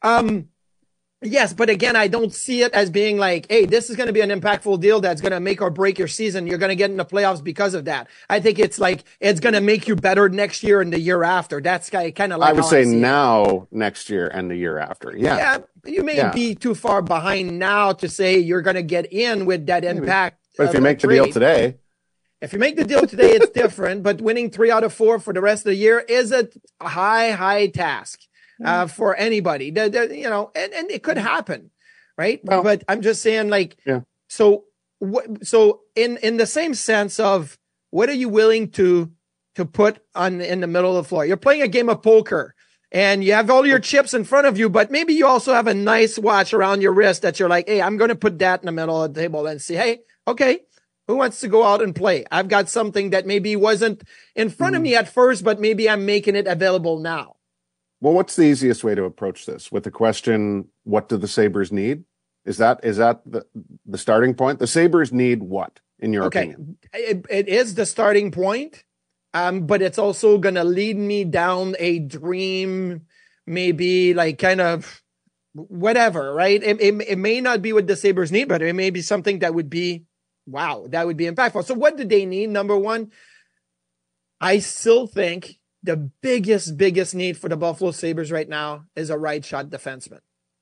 Um, 0.00 0.48
Yes, 1.22 1.52
but 1.52 1.70
again, 1.70 1.94
I 1.94 2.08
don't 2.08 2.34
see 2.34 2.62
it 2.62 2.72
as 2.72 2.90
being 2.90 3.16
like, 3.16 3.46
hey, 3.48 3.64
this 3.64 3.88
is 3.88 3.96
going 3.96 4.08
to 4.08 4.12
be 4.12 4.22
an 4.22 4.30
impactful 4.30 4.80
deal 4.80 5.00
that's 5.00 5.20
going 5.20 5.32
to 5.32 5.38
make 5.38 5.62
or 5.62 5.70
break 5.70 5.96
your 5.98 6.08
season. 6.08 6.48
You're 6.48 6.58
going 6.58 6.70
to 6.70 6.76
get 6.76 6.90
in 6.90 6.96
the 6.96 7.04
playoffs 7.04 7.42
because 7.42 7.74
of 7.74 7.84
that. 7.84 8.08
I 8.28 8.40
think 8.40 8.58
it's 8.58 8.80
like 8.80 9.04
it's 9.20 9.38
going 9.38 9.54
to 9.54 9.60
make 9.60 9.86
you 9.86 9.94
better 9.94 10.28
next 10.28 10.64
year 10.64 10.80
and 10.80 10.92
the 10.92 10.98
year 10.98 11.22
after. 11.22 11.60
That's 11.60 11.90
kind 11.90 12.32
of 12.32 12.40
like 12.40 12.50
I 12.50 12.52
would 12.52 12.64
say 12.64 12.82
I 12.82 12.84
now, 12.84 13.44
it. 13.44 13.68
next 13.70 14.10
year 14.10 14.26
and 14.26 14.50
the 14.50 14.56
year 14.56 14.78
after. 14.78 15.16
Yeah, 15.16 15.36
yeah, 15.36 15.58
you 15.84 16.02
may 16.02 16.16
yeah. 16.16 16.32
be 16.32 16.56
too 16.56 16.74
far 16.74 17.02
behind 17.02 17.56
now 17.56 17.92
to 17.92 18.08
say 18.08 18.38
you're 18.38 18.62
going 18.62 18.76
to 18.76 18.82
get 18.82 19.12
in 19.12 19.46
with 19.46 19.66
that 19.66 19.84
impact. 19.84 20.40
But 20.56 20.68
if 20.68 20.74
you 20.74 20.80
make 20.80 20.98
the 20.98 21.08
deal 21.08 21.30
today, 21.30 21.76
if 22.40 22.52
you 22.52 22.58
make 22.58 22.76
the 22.76 22.84
deal 22.84 23.06
today, 23.06 23.30
it's 23.30 23.50
different. 23.50 24.02
But 24.02 24.20
winning 24.20 24.50
three 24.50 24.72
out 24.72 24.82
of 24.82 24.92
four 24.92 25.20
for 25.20 25.32
the 25.32 25.40
rest 25.40 25.60
of 25.60 25.70
the 25.70 25.76
year 25.76 26.00
is 26.00 26.32
a 26.32 26.48
high, 26.80 27.30
high 27.30 27.68
task 27.68 28.22
uh, 28.64 28.86
hmm. 28.86 28.88
for 28.88 29.16
anybody. 29.16 29.70
The, 29.70 29.88
the, 29.88 30.16
you 30.16 30.28
know, 30.28 30.50
and, 30.54 30.72
and 30.72 30.90
it 30.90 31.02
could 31.02 31.18
hmm. 31.18 31.24
happen, 31.24 31.70
right? 32.16 32.40
Well, 32.44 32.62
but 32.62 32.84
I'm 32.88 33.02
just 33.02 33.22
saying, 33.22 33.48
like, 33.48 33.76
yeah. 33.86 34.00
so 34.28 34.64
what? 34.98 35.46
So 35.46 35.80
in 35.94 36.16
in 36.18 36.36
the 36.36 36.46
same 36.46 36.74
sense 36.74 37.18
of 37.20 37.58
what 37.90 38.08
are 38.08 38.14
you 38.14 38.28
willing 38.28 38.70
to 38.72 39.10
to 39.56 39.64
put 39.64 40.00
on 40.14 40.40
in 40.40 40.60
the 40.60 40.66
middle 40.66 40.96
of 40.96 41.04
the 41.04 41.08
floor? 41.08 41.26
You're 41.26 41.36
playing 41.36 41.62
a 41.62 41.68
game 41.68 41.88
of 41.88 42.02
poker, 42.02 42.54
and 42.92 43.24
you 43.24 43.32
have 43.32 43.50
all 43.50 43.66
your 43.66 43.78
chips 43.78 44.12
in 44.12 44.24
front 44.24 44.46
of 44.46 44.58
you, 44.58 44.68
but 44.68 44.90
maybe 44.90 45.14
you 45.14 45.26
also 45.26 45.54
have 45.54 45.66
a 45.66 45.74
nice 45.74 46.18
watch 46.18 46.52
around 46.52 46.82
your 46.82 46.92
wrist 46.92 47.22
that 47.22 47.40
you're 47.40 47.48
like, 47.48 47.66
Hey, 47.66 47.80
I'm 47.80 47.96
going 47.96 48.10
to 48.10 48.14
put 48.14 48.38
that 48.40 48.60
in 48.60 48.66
the 48.66 48.72
middle 48.72 49.02
of 49.02 49.14
the 49.14 49.20
table 49.20 49.46
and 49.46 49.60
see, 49.60 49.74
Hey, 49.74 50.00
okay, 50.28 50.60
who 51.08 51.16
wants 51.16 51.40
to 51.40 51.48
go 51.48 51.64
out 51.64 51.82
and 51.82 51.94
play? 51.94 52.24
I've 52.30 52.48
got 52.48 52.68
something 52.68 53.10
that 53.10 53.26
maybe 53.26 53.56
wasn't 53.56 54.02
in 54.36 54.50
front 54.50 54.76
of 54.76 54.80
hmm. 54.80 54.84
me 54.84 54.94
at 54.94 55.08
first, 55.08 55.42
but 55.42 55.58
maybe 55.58 55.88
I'm 55.88 56.04
making 56.04 56.36
it 56.36 56.46
available 56.46 56.98
now. 56.98 57.31
Well, 58.02 58.14
what's 58.14 58.34
the 58.34 58.42
easiest 58.42 58.82
way 58.82 58.96
to 58.96 59.04
approach 59.04 59.46
this 59.46 59.70
with 59.70 59.84
the 59.84 59.92
question, 59.92 60.66
what 60.82 61.08
do 61.08 61.16
the 61.16 61.28
Sabres 61.28 61.70
need? 61.70 62.02
Is 62.44 62.58
that, 62.58 62.80
is 62.84 62.96
that 62.96 63.20
the, 63.24 63.46
the 63.86 63.96
starting 63.96 64.34
point? 64.34 64.58
The 64.58 64.66
Sabres 64.66 65.12
need 65.12 65.40
what 65.40 65.78
in 66.00 66.12
your 66.12 66.24
okay. 66.24 66.40
opinion? 66.40 66.78
It, 66.92 67.24
it 67.30 67.48
is 67.48 67.76
the 67.76 67.86
starting 67.86 68.32
point. 68.32 68.82
Um, 69.34 69.66
but 69.66 69.80
it's 69.80 69.98
also 69.98 70.36
going 70.36 70.56
to 70.56 70.64
lead 70.64 70.96
me 70.96 71.22
down 71.24 71.76
a 71.78 72.00
dream, 72.00 73.02
maybe 73.46 74.14
like 74.14 74.36
kind 74.38 74.60
of 74.60 75.00
whatever, 75.54 76.34
right? 76.34 76.62
It, 76.62 76.80
it, 76.80 77.00
it 77.08 77.18
may 77.18 77.40
not 77.40 77.62
be 77.62 77.72
what 77.72 77.86
the 77.86 77.96
Sabres 77.96 78.32
need, 78.32 78.48
but 78.48 78.62
it 78.62 78.74
may 78.74 78.90
be 78.90 79.00
something 79.00 79.38
that 79.38 79.54
would 79.54 79.70
be, 79.70 80.04
wow, 80.44 80.86
that 80.90 81.06
would 81.06 81.16
be 81.16 81.30
impactful. 81.30 81.64
So 81.64 81.74
what 81.74 81.96
do 81.96 82.04
they 82.04 82.26
need? 82.26 82.50
Number 82.50 82.76
one, 82.76 83.12
I 84.40 84.58
still 84.58 85.06
think 85.06 85.60
the 85.82 85.96
biggest, 85.96 86.76
biggest 86.76 87.14
need 87.14 87.36
for 87.36 87.48
the 87.48 87.56
Buffalo 87.56 87.90
Sabres 87.90 88.30
right 88.30 88.48
now 88.48 88.84
is 88.94 89.10
a 89.10 89.18
right 89.18 89.44
shot 89.44 89.70
defenseman, 89.70 90.20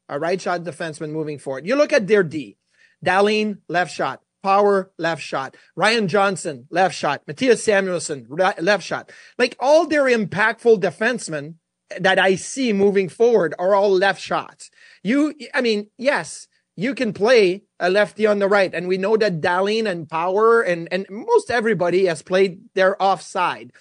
a 0.08 0.18
right 0.18 0.40
shot 0.40 0.62
defenseman 0.62 1.10
moving 1.10 1.38
forward. 1.38 1.66
You 1.66 1.76
look 1.76 1.92
at 1.92 2.06
their 2.06 2.22
D, 2.22 2.56
Dahlin, 3.04 3.58
left 3.68 3.94
shot, 3.94 4.22
Power, 4.42 4.90
left 4.98 5.22
shot. 5.22 5.56
Ryan 5.76 6.08
Johnson, 6.08 6.66
left 6.70 6.94
shot. 6.94 7.26
Mattias 7.26 7.60
Samuelsson, 7.62 8.26
left 8.28 8.84
shot. 8.84 9.12
Like 9.38 9.54
all 9.60 9.86
their 9.86 10.04
impactful 10.04 10.80
defensemen 10.80 11.56
that 11.98 12.18
I 12.18 12.36
see 12.36 12.72
moving 12.72 13.08
forward 13.08 13.54
are 13.58 13.74
all 13.74 13.90
left 13.90 14.20
shots. 14.20 14.70
You, 15.02 15.34
I 15.52 15.60
mean, 15.60 15.88
yes, 15.98 16.48
you 16.76 16.94
can 16.94 17.12
play 17.12 17.64
a 17.78 17.90
lefty 17.90 18.26
on 18.26 18.38
the 18.38 18.48
right. 18.48 18.72
And 18.72 18.88
we 18.88 18.96
know 18.96 19.16
that 19.16 19.40
Dahlin 19.40 19.86
and 19.86 20.08
Power 20.08 20.62
and, 20.62 20.88
and 20.90 21.06
most 21.10 21.50
everybody 21.50 22.06
has 22.06 22.22
played 22.22 22.60
their 22.74 23.00
offside. 23.02 23.72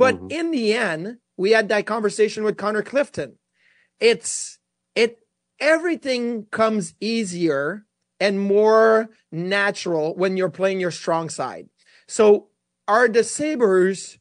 But 0.00 0.14
mm-hmm. 0.14 0.30
in 0.30 0.50
the 0.50 0.72
end, 0.72 1.18
we 1.36 1.50
had 1.50 1.68
that 1.68 1.84
conversation 1.84 2.42
with 2.42 2.56
Connor 2.56 2.82
Clifton. 2.82 3.36
It's, 4.00 4.58
it, 4.94 5.18
everything 5.60 6.46
comes 6.50 6.94
easier 7.00 7.84
and 8.18 8.40
more 8.40 9.10
natural 9.30 10.16
when 10.16 10.38
you're 10.38 10.48
playing 10.48 10.80
your 10.80 10.90
strong 10.90 11.28
side. 11.28 11.68
So 12.08 12.48
are 12.88 13.08
the 13.08 13.22
Sabres 13.22 14.18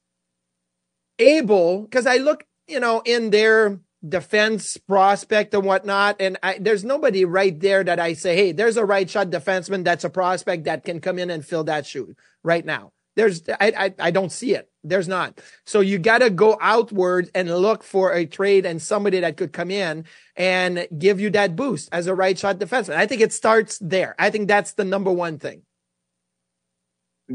able, 1.18 1.84
because 1.84 2.06
I 2.06 2.18
look, 2.18 2.46
you 2.68 2.82
know, 2.82 3.02
in 3.06 3.30
their 3.30 3.80
defense 4.08 4.76
prospect 4.76 5.54
and 5.54 5.64
whatnot, 5.64 6.18
and 6.20 6.38
I, 6.44 6.58
there's 6.60 6.84
nobody 6.84 7.24
right 7.24 7.58
there 7.58 7.86
that 7.86 8.02
I 8.02 8.14
say, 8.14 8.36
hey, 8.36 8.52
there's 8.52 8.76
a 8.76 8.86
right 8.86 9.10
shot 9.10 9.30
defenseman 9.30 9.86
that's 9.86 10.04
a 10.04 10.10
prospect 10.10 10.66
that 10.66 10.84
can 10.84 11.00
come 11.00 11.18
in 11.20 11.30
and 11.30 11.46
fill 11.46 11.64
that 11.64 11.86
shoe 11.86 12.16
right 12.44 12.66
now. 12.66 12.92
There's, 13.16 13.44
I, 13.48 13.74
I, 13.78 13.94
I 14.08 14.12
don't 14.12 14.32
see 14.32 14.56
it. 14.56 14.69
There's 14.84 15.08
not. 15.08 15.42
So 15.66 15.82
you 15.82 16.00
got 16.00 16.20
to 16.20 16.30
go 16.30 16.58
outward 16.62 17.30
and 17.36 17.50
look 17.50 17.84
for 17.84 18.14
a 18.14 18.26
trade 18.26 18.66
and 18.66 18.82
somebody 18.82 19.20
that 19.20 19.36
could 19.36 19.52
come 19.52 19.72
in 19.72 20.06
and 20.36 20.88
give 20.98 21.20
you 21.20 21.30
that 21.32 21.56
boost 21.56 21.90
as 21.92 22.08
a 22.08 22.16
right 22.16 22.38
shot 22.38 22.60
defenseman. 22.60 22.96
I 22.96 23.06
think 23.06 23.22
it 23.22 23.34
starts 23.34 23.78
there. 23.80 24.16
I 24.18 24.30
think 24.30 24.48
that's 24.48 24.74
the 24.74 24.86
number 24.86 25.12
one 25.12 25.38
thing. 25.38 25.64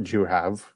Do 0.00 0.10
you 0.12 0.24
have 0.24 0.72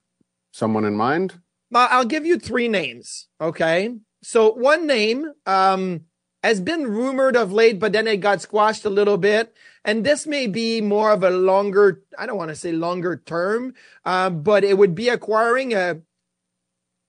someone 0.52 0.84
in 0.84 0.94
mind? 0.94 1.40
I'll 1.75 2.04
give 2.04 2.26
you 2.26 2.38
three 2.38 2.68
names. 2.68 3.28
Okay. 3.40 3.94
So 4.22 4.52
one 4.52 4.87
name, 4.87 5.32
um, 5.46 6.02
has 6.44 6.60
been 6.60 6.87
rumored 6.87 7.37
of 7.37 7.52
late, 7.52 7.80
but 7.80 7.92
then 7.92 8.06
it 8.06 8.18
got 8.18 8.40
squashed 8.40 8.84
a 8.84 8.90
little 8.90 9.18
bit. 9.18 9.54
And 9.84 10.04
this 10.04 10.26
may 10.26 10.46
be 10.46 10.80
more 10.80 11.10
of 11.10 11.25
a 11.25 11.30
longer, 11.30 12.02
I 12.16 12.26
don't 12.26 12.37
want 12.37 12.50
to 12.50 12.56
say 12.56 12.72
longer 12.72 13.22
term, 13.25 13.75
uh, 14.04 14.30
but 14.30 14.64
it 14.64 14.78
would 14.78 14.94
be 14.94 15.08
acquiring 15.08 15.75
a 15.75 16.00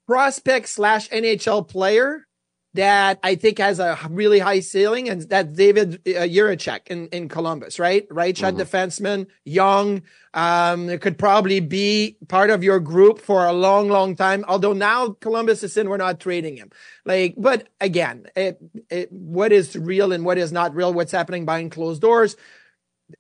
prospect 0.10 0.68
slash 0.68 1.08
NHL 1.10 1.68
player 1.68 2.26
that 2.74 3.20
I 3.22 3.36
think 3.36 3.60
has 3.60 3.78
a 3.80 3.96
really 4.10 4.40
high 4.40 4.62
ceiling, 4.62 5.08
and 5.08 5.22
that's 5.22 5.54
David 5.54 6.02
uh, 6.08 6.26
in, 6.88 7.08
in 7.10 7.30
Columbus, 7.30 7.78
right? 7.78 8.08
Right 8.10 8.36
shot 8.36 8.56
mm-hmm. 8.56 8.62
defenseman, 8.64 9.28
young. 9.46 10.02
Um, 10.34 10.90
it 10.90 11.02
could 11.02 11.20
probably 11.20 11.60
be 11.60 12.18
part 12.28 12.50
of 12.50 12.64
your 12.64 12.80
group 12.80 13.20
for 13.20 13.46
a 13.46 13.54
long, 13.54 13.88
long 13.90 14.16
time. 14.16 14.44
Although 14.48 14.74
now 14.74 15.10
Columbus 15.10 15.62
is 15.62 15.78
in, 15.78 15.90
we're 15.90 15.98
not 15.98 16.20
trading 16.20 16.58
him. 16.58 16.72
Like, 17.06 17.36
but 17.38 17.70
again, 17.80 18.26
it, 18.36 18.58
it, 18.90 19.12
what 19.12 19.52
is 19.52 19.76
real 19.76 20.12
and 20.12 20.26
what 20.26 20.40
is 20.40 20.52
not 20.52 20.74
real, 20.74 20.92
what's 20.92 21.12
happening 21.12 21.46
behind 21.46 21.72
closed 21.72 22.02
doors. 22.02 22.36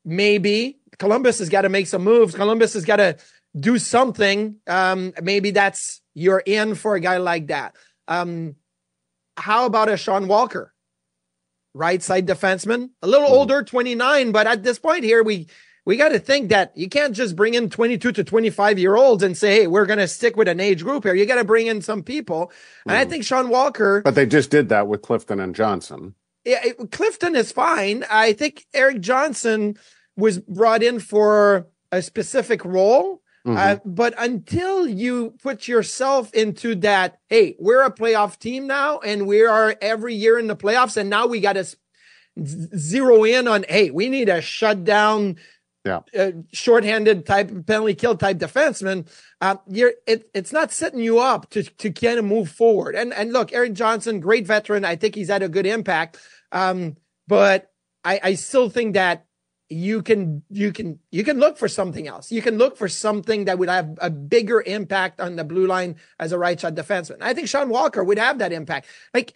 Maybe 0.03 0.79
Columbus 0.97 1.37
has 1.37 1.49
got 1.49 1.61
to 1.61 1.69
make 1.69 1.85
some 1.85 2.03
moves. 2.03 2.33
Columbus 2.33 2.73
has 2.73 2.85
got 2.85 2.97
to 2.97 3.17
do 3.57 3.77
something. 3.77 4.57
Um, 4.67 5.13
maybe 5.21 5.51
that's 5.51 6.01
you're 6.13 6.43
in 6.45 6.75
for 6.75 6.95
a 6.95 6.99
guy 6.99 7.17
like 7.17 7.47
that. 7.47 7.75
Um, 8.07 8.55
how 9.37 9.65
about 9.65 9.89
a 9.89 9.97
Sean 9.97 10.27
Walker? 10.27 10.73
Right 11.73 12.01
side 12.01 12.27
defenseman, 12.27 12.89
a 13.01 13.07
little 13.07 13.29
mm 13.29 13.33
older, 13.33 13.63
29, 13.63 14.31
but 14.31 14.47
at 14.47 14.63
this 14.63 14.79
point 14.79 15.03
here, 15.03 15.23
we 15.23 15.47
we 15.85 15.97
got 15.97 16.09
to 16.09 16.19
think 16.19 16.49
that 16.49 16.75
you 16.75 16.89
can't 16.89 17.15
just 17.15 17.35
bring 17.35 17.53
in 17.53 17.69
22 17.69 18.11
to 18.11 18.23
25 18.23 18.77
year 18.77 18.95
olds 18.95 19.23
and 19.23 19.37
say, 19.37 19.61
Hey, 19.61 19.67
we're 19.67 19.85
going 19.85 19.99
to 19.99 20.07
stick 20.07 20.35
with 20.35 20.47
an 20.47 20.59
age 20.59 20.83
group 20.83 21.03
here. 21.03 21.15
You 21.15 21.25
got 21.25 21.35
to 21.35 21.43
bring 21.43 21.67
in 21.67 21.81
some 21.81 22.03
people. 22.03 22.47
mm 22.47 22.91
And 22.91 22.97
I 22.97 23.03
hmm. 23.03 23.09
think 23.09 23.23
Sean 23.23 23.49
Walker. 23.49 24.01
But 24.03 24.15
they 24.15 24.25
just 24.25 24.51
did 24.51 24.69
that 24.69 24.87
with 24.87 25.01
Clifton 25.01 25.39
and 25.39 25.55
Johnson. 25.55 26.15
Yeah. 26.45 26.59
It, 26.63 26.91
Clifton 26.91 27.35
is 27.35 27.51
fine. 27.51 28.05
I 28.09 28.33
think 28.33 28.65
Erik 28.73 29.01
Johnson 29.01 29.77
was 30.15 30.39
brought 30.39 30.83
in 30.83 30.99
for 30.99 31.67
a 31.91 32.01
specific 32.01 32.63
role. 32.65 33.21
Mm-hmm. 33.47 33.57
Uh, 33.57 33.77
but 33.85 34.13
until 34.17 34.87
you 34.87 35.35
put 35.41 35.67
yourself 35.67 36.33
into 36.33 36.75
that, 36.75 37.19
hey, 37.27 37.55
we're 37.59 37.83
a 37.83 37.91
playoff 37.91 38.37
team 38.37 38.67
now 38.67 38.99
and 38.99 39.27
we 39.27 39.43
are 39.43 39.75
every 39.81 40.13
year 40.13 40.37
in 40.37 40.47
the 40.47 40.55
playoffs. 40.55 40.97
And 40.97 41.09
now 41.09 41.25
we 41.27 41.39
got 41.39 41.53
to 41.53 41.65
zero 42.43 43.23
in 43.23 43.47
on, 43.47 43.65
hey, 43.69 43.91
we 43.91 44.09
need 44.09 44.29
a 44.29 44.41
shut 44.41 44.83
down, 44.83 45.37
yeah. 45.85 46.01
Uh, 46.17 46.31
shorthanded 46.51 47.25
type 47.25 47.65
penalty 47.65 47.95
kill 47.95 48.17
type 48.17 48.37
defenseman. 48.37 49.07
Uh, 49.39 49.55
you're, 49.67 49.93
it, 50.05 50.29
it's 50.33 50.51
not 50.51 50.73
setting 50.73 50.99
you 50.99 51.19
up 51.19 51.49
to, 51.51 51.63
to 51.63 51.89
kind 51.91 52.19
of 52.19 52.25
move 52.25 52.49
forward. 52.49 52.95
And, 52.95 53.13
and 53.13 53.31
look, 53.31 53.53
Erik 53.53 53.73
Johnson, 53.73 54.19
great 54.19 54.45
veteran. 54.45 54.83
I 54.83 54.97
think 54.97 55.15
he's 55.15 55.29
had 55.29 55.41
a 55.41 55.47
good 55.47 55.65
impact. 55.65 56.17
Um, 56.51 56.97
but 57.27 57.71
I, 58.03 58.19
I 58.21 58.33
still 58.33 58.69
think 58.69 58.95
that 58.95 59.25
you 59.69 60.01
can 60.01 60.43
you 60.49 60.71
can 60.71 60.99
you 61.11 61.23
can 61.23 61.39
look 61.39 61.57
for 61.57 61.67
something 61.67 62.07
else. 62.07 62.31
You 62.31 62.41
can 62.41 62.57
look 62.57 62.75
for 62.75 62.89
something 62.89 63.45
that 63.45 63.59
would 63.59 63.69
have 63.69 63.97
a 64.01 64.09
bigger 64.09 64.61
impact 64.61 65.21
on 65.21 65.35
the 65.35 65.43
blue 65.43 65.67
line 65.67 65.95
as 66.19 66.31
a 66.31 66.39
right 66.39 66.59
shot 66.59 66.75
defenseman. 66.75 67.17
I 67.21 67.33
think 67.33 67.47
Sean 67.47 67.69
Walker 67.69 68.03
would 68.03 68.17
have 68.17 68.39
that 68.39 68.51
impact. 68.51 68.87
Like, 69.13 69.33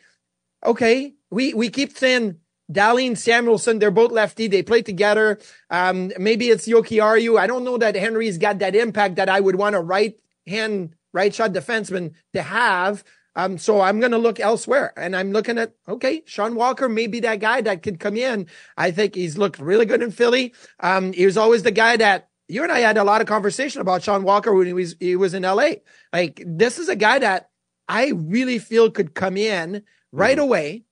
okay, 0.66 1.14
we 1.30 1.54
we 1.54 1.70
keep 1.70 1.96
saying 1.96 2.40
Dahlin 2.72 3.12
Samuelsson, 3.12 3.80
they're 3.80 3.92
both 3.92 4.12
lefty. 4.12 4.48
They 4.48 4.64
play 4.64 4.82
together. 4.82 5.40
Um, 5.70 6.12
maybe 6.18 6.50
it's 6.50 6.68
Yoki 6.68 6.98
Jokiharju. 6.98 7.40
I 7.40 7.46
don't 7.46 7.64
know 7.64 7.78
that 7.78 7.96
Henri's 7.96 8.40
got 8.40 8.60
that 8.60 8.76
impact 8.76 9.16
that 9.16 9.30
I 9.30 9.40
would 9.40 9.56
want 9.56 9.76
a 9.76 9.82
right 9.82 10.20
hand 10.48 10.96
right 11.14 11.34
shot 11.34 11.54
defenseman 11.54 12.14
to 12.34 12.42
have. 12.42 13.04
Um, 13.36 13.58
so 13.58 13.82
I'm 13.82 14.00
going 14.00 14.12
to 14.12 14.18
look 14.18 14.40
elsewhere 14.40 14.94
and 14.96 15.16
I'm 15.16 15.32
looking 15.32 15.58
at, 15.58 15.74
okay, 15.88 16.22
Sean 16.26 16.56
Walker 16.56 16.88
may 16.88 17.08
be 17.08 17.20
that 17.22 17.40
guy 17.40 17.62
that 17.62 17.82
could 17.82 18.00
come 18.00 18.16
in. 18.16 18.48
I 18.78 18.92
think 18.92 19.16
he's 19.16 19.38
looked 19.38 19.60
really 19.60 19.86
good 19.86 20.04
in 20.04 20.12
Philly. 20.12 20.54
Um, 20.80 21.14
he 21.14 21.26
was 21.26 21.38
always 21.38 21.64
the 21.64 21.72
guy 21.72 21.98
that 21.98 22.30
you 22.48 22.62
and 22.64 22.72
I 22.72 22.80
had 22.80 22.98
a 22.98 23.04
lot 23.04 23.22
of 23.22 23.28
conversation 23.28 23.82
about 23.82 24.04
Sean 24.04 24.24
Walker 24.24 24.54
when 24.54 24.68
he 24.68 24.74
was, 24.74 24.96
he 25.00 25.16
was 25.16 25.34
in 25.34 25.44
LA. 25.44 25.72
Like 26.12 26.44
this 26.46 26.78
is 26.78 26.90
a 26.90 26.96
guy 26.96 27.20
that 27.20 27.50
I 27.88 28.12
really 28.16 28.60
feel 28.60 28.92
could 28.92 29.16
come 29.16 29.38
in 29.38 29.84
right 30.12 30.38
mm-hmm. 30.38 30.44
away 30.44 30.84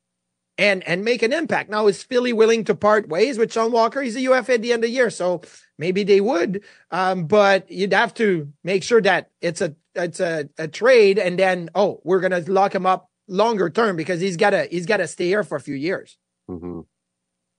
and, 0.61 0.87
and 0.87 1.03
make 1.03 1.23
an 1.23 1.33
impact. 1.33 1.71
Now 1.71 1.87
is 1.87 2.03
Philly 2.03 2.33
willing 2.33 2.63
to 2.65 2.75
part 2.75 3.09
ways 3.09 3.39
with 3.39 3.51
Sean 3.51 3.71
Walker? 3.71 4.01
He's 4.01 4.15
a 4.15 4.21
UFA 4.21 4.53
at 4.53 4.61
the 4.61 4.73
end 4.73 4.83
of 4.83 4.89
the 4.89 4.93
year. 4.93 5.09
So 5.09 5.41
maybe 5.79 6.03
they 6.03 6.21
would. 6.21 6.63
Um, 6.91 7.25
but 7.25 7.69
you'd 7.71 7.93
have 7.93 8.13
to 8.15 8.53
make 8.63 8.83
sure 8.83 9.01
that 9.01 9.31
it's 9.41 9.61
a 9.61 9.75
it's 9.95 10.19
a, 10.19 10.47
a 10.57 10.67
trade 10.67 11.17
and 11.19 11.37
then 11.37 11.69
oh 11.75 11.99
we're 12.05 12.21
gonna 12.21 12.43
lock 12.47 12.73
him 12.73 12.85
up 12.85 13.09
longer 13.27 13.69
term 13.69 13.97
because 13.97 14.21
he's 14.21 14.37
gotta 14.37 14.67
he's 14.71 14.85
gotta 14.85 15.05
stay 15.05 15.25
here 15.25 15.43
for 15.43 15.57
a 15.57 15.59
few 15.59 15.75
years 15.75 16.17
mm-hmm. 16.49 16.79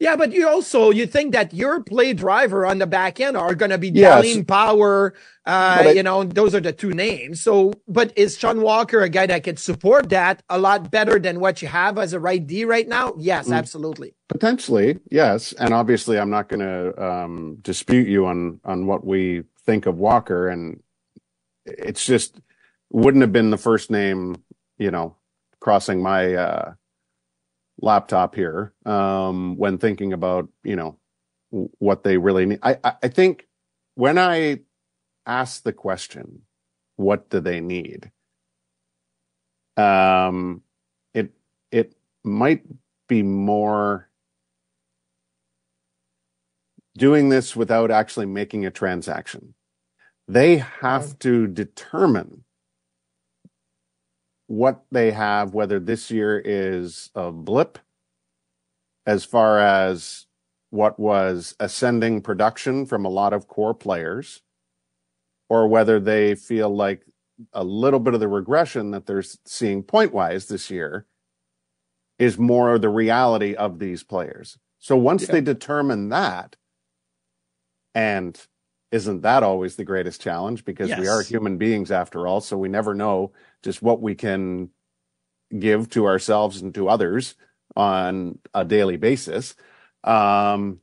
Yeah, 0.00 0.14
but 0.14 0.30
you 0.32 0.48
also 0.48 0.90
you 0.90 1.06
think 1.06 1.32
that 1.32 1.52
your 1.52 1.82
play 1.82 2.12
driver 2.14 2.64
on 2.64 2.78
the 2.78 2.86
back 2.86 3.18
end 3.18 3.36
are 3.36 3.54
going 3.56 3.70
to 3.72 3.78
be 3.78 3.88
Yes. 3.88 4.24
Dahlin 4.24 4.46
Power, 4.46 5.12
uh, 5.44 5.82
I- 5.86 5.92
you 5.92 6.04
know, 6.04 6.22
those 6.22 6.54
are 6.54 6.60
the 6.60 6.72
two 6.72 6.92
names. 6.92 7.40
So, 7.40 7.72
but 7.88 8.12
is 8.16 8.38
Sean 8.38 8.60
Walker 8.62 9.00
a 9.00 9.08
guy 9.08 9.26
that 9.26 9.42
could 9.42 9.58
support 9.58 10.08
that 10.10 10.42
a 10.48 10.56
lot 10.58 10.90
better 10.92 11.18
than 11.18 11.40
what 11.40 11.62
you 11.62 11.68
have 11.68 11.98
as 11.98 12.12
a 12.12 12.20
right 12.20 12.44
D 12.46 12.64
right 12.64 12.86
now? 12.86 13.14
Yes, 13.18 13.48
Mm. 13.48 13.54
absolutely. 13.56 14.14
Potentially, 14.28 15.00
yes, 15.10 15.52
and 15.58 15.74
obviously, 15.74 16.16
I'm 16.18 16.30
not 16.30 16.48
going 16.48 16.60
to 16.60 17.02
um, 17.04 17.56
dispute 17.62 18.06
you 18.06 18.26
on 18.26 18.60
on 18.64 18.86
what 18.86 19.04
we 19.04 19.42
think 19.66 19.86
of 19.86 19.98
Walker, 19.98 20.48
and 20.48 20.80
it's 21.66 22.04
just 22.06 22.40
wouldn't 22.90 23.22
have 23.22 23.32
been 23.32 23.50
the 23.50 23.58
first 23.58 23.90
name, 23.90 24.36
you 24.78 24.90
know, 24.92 25.16
crossing 25.60 26.00
my 26.02 26.34
uh, 26.34 26.72
laptop 27.80 28.34
here 28.34 28.72
um, 28.84 29.56
when 29.56 29.78
thinking 29.78 30.12
about 30.12 30.48
you 30.64 30.76
know 30.76 30.98
what 31.50 32.04
they 32.04 32.18
really 32.18 32.46
need. 32.46 32.58
I 32.62 32.78
I, 32.84 32.92
I 33.04 33.08
think 33.08 33.46
when 33.94 34.18
I 34.18 34.60
ask 35.26 35.62
the 35.62 35.72
question, 35.72 36.42
what 36.96 37.30
do 37.30 37.40
they 37.40 37.60
need? 37.60 38.10
Um, 39.76 40.62
it 41.14 41.32
it 41.70 41.94
might 42.24 42.62
be 43.08 43.22
more 43.22 44.08
doing 46.96 47.28
this 47.28 47.54
without 47.56 47.90
actually 47.90 48.26
making 48.26 48.66
a 48.66 48.70
transaction. 48.70 49.54
They 50.26 50.58
have 50.58 51.18
to 51.20 51.46
determine 51.46 52.44
what 54.48 54.82
they 54.90 55.12
have, 55.12 55.54
whether 55.54 55.78
this 55.78 56.10
year 56.10 56.42
is 56.44 57.10
a 57.14 57.30
blip 57.30 57.78
as 59.06 59.24
far 59.24 59.58
as 59.58 60.26
what 60.70 60.98
was 60.98 61.54
ascending 61.60 62.20
production 62.20 62.84
from 62.84 63.04
a 63.04 63.10
lot 63.10 63.32
of 63.32 63.46
core 63.46 63.74
players, 63.74 64.42
or 65.48 65.68
whether 65.68 66.00
they 66.00 66.34
feel 66.34 66.74
like 66.74 67.04
a 67.52 67.62
little 67.62 68.00
bit 68.00 68.14
of 68.14 68.20
the 68.20 68.28
regression 68.28 68.90
that 68.90 69.06
they're 69.06 69.22
seeing 69.46 69.82
point 69.82 70.12
wise 70.12 70.46
this 70.48 70.70
year 70.70 71.06
is 72.18 72.36
more 72.38 72.78
the 72.78 72.88
reality 72.88 73.54
of 73.54 73.78
these 73.78 74.02
players. 74.02 74.58
So 74.78 74.96
once 74.96 75.22
Yeah. 75.22 75.32
they 75.32 75.40
determine 75.40 76.08
that, 76.08 76.56
and 77.94 78.38
isn't 78.90 79.20
that 79.22 79.42
always 79.42 79.76
the 79.76 79.84
greatest 79.84 80.20
challenge 80.20 80.64
because 80.64 80.90
we 80.98 81.08
are 81.08 81.22
human 81.22 81.58
beings 81.58 81.90
after 81.90 82.26
all, 82.26 82.40
so 82.40 82.56
we 82.56 82.68
never 82.68 82.94
know 82.94 83.32
just 83.62 83.82
what 83.82 84.00
we 84.00 84.14
can 84.14 84.70
give 85.58 85.88
to 85.90 86.06
ourselves 86.06 86.60
and 86.62 86.74
to 86.74 86.88
others 86.88 87.34
on 87.76 88.38
a 88.54 88.64
daily 88.64 88.96
basis. 88.96 89.54
Um, 90.04 90.80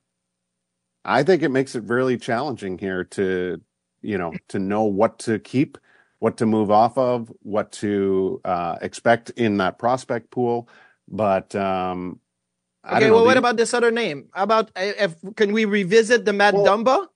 I 1.03 1.23
think 1.23 1.43
it 1.43 1.49
makes 1.49 1.75
it 1.75 1.83
really 1.83 2.17
challenging 2.17 2.77
here 2.77 3.03
to, 3.03 3.61
you 4.01 4.17
know, 4.17 4.33
to 4.49 4.59
know 4.59 4.83
what 4.83 5.19
to 5.19 5.39
keep, 5.39 5.77
what 6.19 6.38
to 6.38 6.45
move 6.45 6.71
off 6.71 6.97
of, 6.97 7.31
what 7.41 7.71
to 7.73 8.41
uh, 8.43 8.77
expect 8.81 9.29
in 9.31 9.57
that 9.57 9.77
prospect 9.77 10.31
pool. 10.31 10.67
But 11.07 11.55
um, 11.55 12.19
I 12.83 12.93
Okay, 12.97 12.99
don't 13.01 13.09
know, 13.09 13.15
well, 13.17 13.25
what 13.25 13.33
the- 13.33 13.39
about 13.39 13.57
this 13.57 13.73
other 13.73 13.91
name? 13.91 14.29
How 14.33 14.43
About 14.43 14.69
uh, 14.75 14.93
if 14.97 15.15
can 15.35 15.53
we 15.53 15.65
revisit 15.65 16.25
the 16.25 16.33
Matt 16.33 16.55
Well- 16.55 16.65
Dumba? 16.65 17.07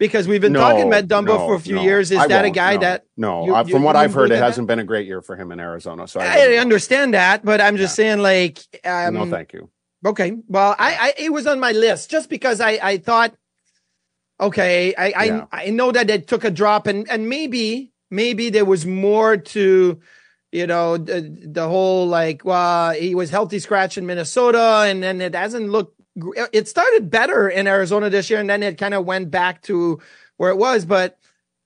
Because 0.00 0.26
we've 0.26 0.40
been 0.40 0.54
No, 0.54 0.60
talking 0.60 0.88
about 0.88 1.06
Dumba 1.08 1.26
no, 1.26 1.46
for 1.46 1.54
a 1.56 1.60
few 1.60 1.76
no. 1.76 1.82
years. 1.82 2.10
Is 2.10 2.18
I 2.18 2.26
that 2.28 2.46
a 2.46 2.50
guy 2.50 2.78
that 2.78 3.04
No, 3.18 3.44
you- 3.44 3.70
from 3.70 3.82
what 3.82 3.96
I've 3.96 4.14
heard, 4.14 4.30
it 4.30 4.38
hasn't 4.38 4.66
been 4.66 4.78
a 4.78 4.84
great 4.84 5.06
year 5.06 5.20
for 5.20 5.36
him 5.36 5.52
in 5.52 5.60
Arizona. 5.60 6.08
So 6.08 6.20
I, 6.20 6.54
I 6.54 6.56
understand 6.56 7.12
that, 7.12 7.44
but 7.44 7.60
I'm 7.60 7.76
just 7.76 7.94
saying, 7.94 8.18
like, 8.20 8.58
um, 8.82 9.12
no, 9.14 9.26
thank 9.26 9.52
you. 9.52 9.68
Okay. 10.04 10.32
Well, 10.48 10.74
I, 10.78 10.94
I 10.94 11.14
it 11.18 11.30
was 11.32 11.46
on 11.46 11.60
my 11.60 11.72
list 11.72 12.10
just 12.10 12.30
because 12.30 12.62
I 12.62 12.78
I 12.82 12.96
thought, 12.96 13.34
okay, 14.40 14.94
I 14.96 15.12
I, 15.14 15.24
Yeah. 15.24 15.44
I 15.52 15.66
know 15.68 15.92
that 15.92 16.08
it 16.08 16.26
took 16.26 16.44
a 16.44 16.50
drop 16.50 16.86
and 16.86 17.06
and 17.10 17.28
maybe 17.28 17.92
maybe 18.10 18.48
there 18.48 18.64
was 18.64 18.86
more 18.86 19.36
to, 19.36 20.00
you 20.50 20.66
know, 20.66 20.96
the 20.96 21.20
the 21.46 21.68
whole 21.68 22.06
like, 22.06 22.42
well, 22.42 22.92
he 22.92 23.14
was 23.14 23.28
healthy 23.28 23.58
scratch 23.58 23.98
in 23.98 24.06
Minnesota 24.06 24.84
and 24.88 25.02
then 25.02 25.20
it 25.20 25.34
hasn't 25.34 25.68
looked. 25.68 25.99
It 26.52 26.68
started 26.68 27.10
better 27.10 27.48
in 27.48 27.66
Arizona 27.66 28.10
this 28.10 28.30
year 28.30 28.40
and 28.40 28.48
then 28.48 28.62
it 28.62 28.78
kind 28.78 28.94
of 28.94 29.04
went 29.04 29.30
back 29.30 29.62
to 29.62 30.00
where 30.36 30.50
it 30.50 30.56
was. 30.58 30.84
But 30.84 31.18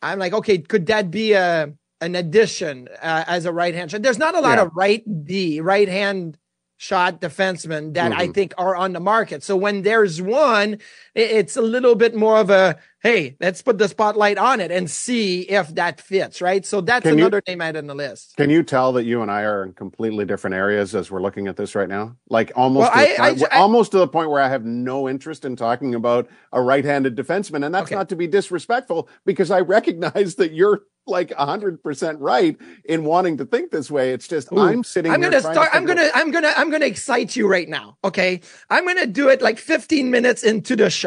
I'm 0.03 0.19
like, 0.19 0.33
okay, 0.33 0.59
could 0.59 0.87
that 0.87 1.11
be 1.11 1.33
a 1.33 1.73
an 2.01 2.15
addition 2.17 2.89
uh, 3.01 3.25
as 3.27 3.47
a 3.47 3.53
right 3.53 3.75
hand 3.75 3.91
shot? 3.91 4.03
There's 4.03 4.19
not 4.19 4.35
a 4.35 4.41
lot 4.41 4.59
Yeah. 4.59 4.65
of 4.65 4.71
right 4.75 5.03
D, 5.25 5.61
right 5.61 5.89
hand 5.89 6.37
shot 6.77 7.21
defensemen 7.21 7.95
that 7.95 8.13
I 8.13 8.27
Mhm. 8.29 8.35
think 8.35 8.55
are 8.59 8.77
on 8.77 8.93
the 8.93 9.01
market. 9.01 9.43
So 9.43 9.57
when 9.57 9.83
there's 9.83 10.21
one, 10.21 10.75
i- 10.75 10.79
it's 11.15 11.57
a 11.57 11.63
little 11.63 11.95
bit 11.95 12.15
more 12.15 12.39
of 12.39 12.51
a 12.51 12.77
hey, 13.01 13.37
let's 13.39 13.61
put 13.61 13.77
the 13.77 13.87
spotlight 13.87 14.39
on 14.39 14.61
it 14.61 14.71
and 14.71 14.91
see 14.91 15.43
if 15.43 15.69
that 15.75 16.01
fits, 16.01 16.41
right? 16.41 16.65
So 16.65 16.81
that's 16.81 17.03
Can 17.03 17.19
you- 17.19 17.25
another 17.27 17.43
name 17.47 17.61
I 17.61 17.67
had 17.67 17.77
on 17.77 17.87
the 17.87 17.95
list. 17.95 18.35
Can 18.39 18.49
you 18.49 18.63
tell 18.63 18.95
that 18.95 19.05
you 19.05 19.21
and 19.21 19.31
I 19.31 19.43
are 19.43 19.63
in 19.63 19.75
completely 19.75 20.25
different 20.25 20.57
areas 20.57 20.95
as 20.95 21.11
we're 21.11 21.21
looking 21.21 21.47
at 21.47 21.57
this 21.59 21.75
right 21.75 21.89
now? 21.89 22.17
Like 22.31 22.51
almost, 22.57 22.91
Well, 22.95 23.07
to, 23.07 23.13
the 23.13 23.21
I- 23.23 23.27
I 23.27 23.31
point, 23.35 23.53
I- 23.53 23.59
almost 23.59 23.93
to 23.93 23.99
the 23.99 24.09
point 24.09 24.31
where 24.31 24.41
I 24.41 24.49
have 24.49 24.65
no 24.65 25.07
interest 25.07 25.45
in 25.45 25.55
talking 25.55 25.95
about 25.95 26.31
a 26.51 26.63
right-handed 26.63 27.15
defenseman, 27.15 27.63
and 27.67 27.75
that's 27.75 27.89
Okay. 27.89 27.95
not 27.95 28.09
to 28.09 28.17
be 28.17 28.27
disrespectful 28.27 29.11
because 29.27 29.51
I 29.51 29.61
recognize 29.61 30.37
that 30.37 30.53
you're 30.53 30.85
like 31.07 31.31
hundred 31.35 31.83
percent 31.83 32.19
right 32.21 32.57
in 32.87 33.05
wanting 33.05 33.37
to 33.37 33.45
think 33.45 33.71
this 33.71 33.91
way. 33.91 34.13
It's 34.15 34.27
just 34.27 34.51
Ooh. 34.51 34.59
I'm 34.59 34.83
sitting. 34.83 35.13
I'm 35.13 35.21
gonna 35.21 35.39
start. 35.43 35.69
I'm 35.75 35.85
gonna. 35.85 36.09
I'm 36.15 36.31
gonna. 36.31 36.55
I'm 36.57 36.71
gonna 36.71 36.87
excite 36.87 37.37
you 37.37 37.47
right 37.47 37.69
now. 37.69 37.99
Okay. 38.03 38.41
I'm 38.71 38.87
gonna 38.87 39.07
do 39.07 39.29
it 39.29 39.43
like 39.43 39.59
15 39.59 40.11
minutes 40.11 40.43
into 40.43 40.75
the 40.77 40.89
show, 40.89 41.04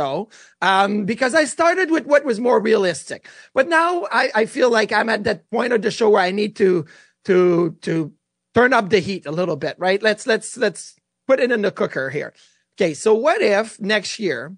um, 0.61 1.05
because 1.05 1.33
I 1.33 1.45
started 1.45 1.91
with 1.91 2.05
what 2.05 2.25
was 2.25 2.39
more 2.39 2.59
realistic, 2.59 3.27
but 3.53 3.67
now 3.67 4.07
I, 4.11 4.29
I 4.35 4.45
feel 4.45 4.69
like 4.69 4.91
I'm 4.91 5.09
at 5.09 5.23
that 5.23 5.49
point 5.49 5.73
of 5.73 5.81
the 5.81 5.91
show 5.91 6.09
where 6.09 6.21
I 6.21 6.31
need 6.31 6.55
to 6.57 6.85
to 7.25 7.75
to 7.81 8.13
turn 8.53 8.73
up 8.73 8.89
the 8.89 8.99
heat 8.99 9.25
a 9.25 9.31
little 9.31 9.55
bit. 9.55 9.75
Right. 9.77 10.01
Let's 10.01 10.25
let's 10.27 10.57
let's 10.57 10.95
put 11.27 11.39
it 11.39 11.51
in 11.51 11.61
the 11.61 11.71
cooker 11.71 12.09
here. 12.09 12.33
Okay. 12.75 12.93
So 12.93 13.13
what 13.13 13.41
if 13.41 13.79
next 13.79 14.19
year, 14.19 14.55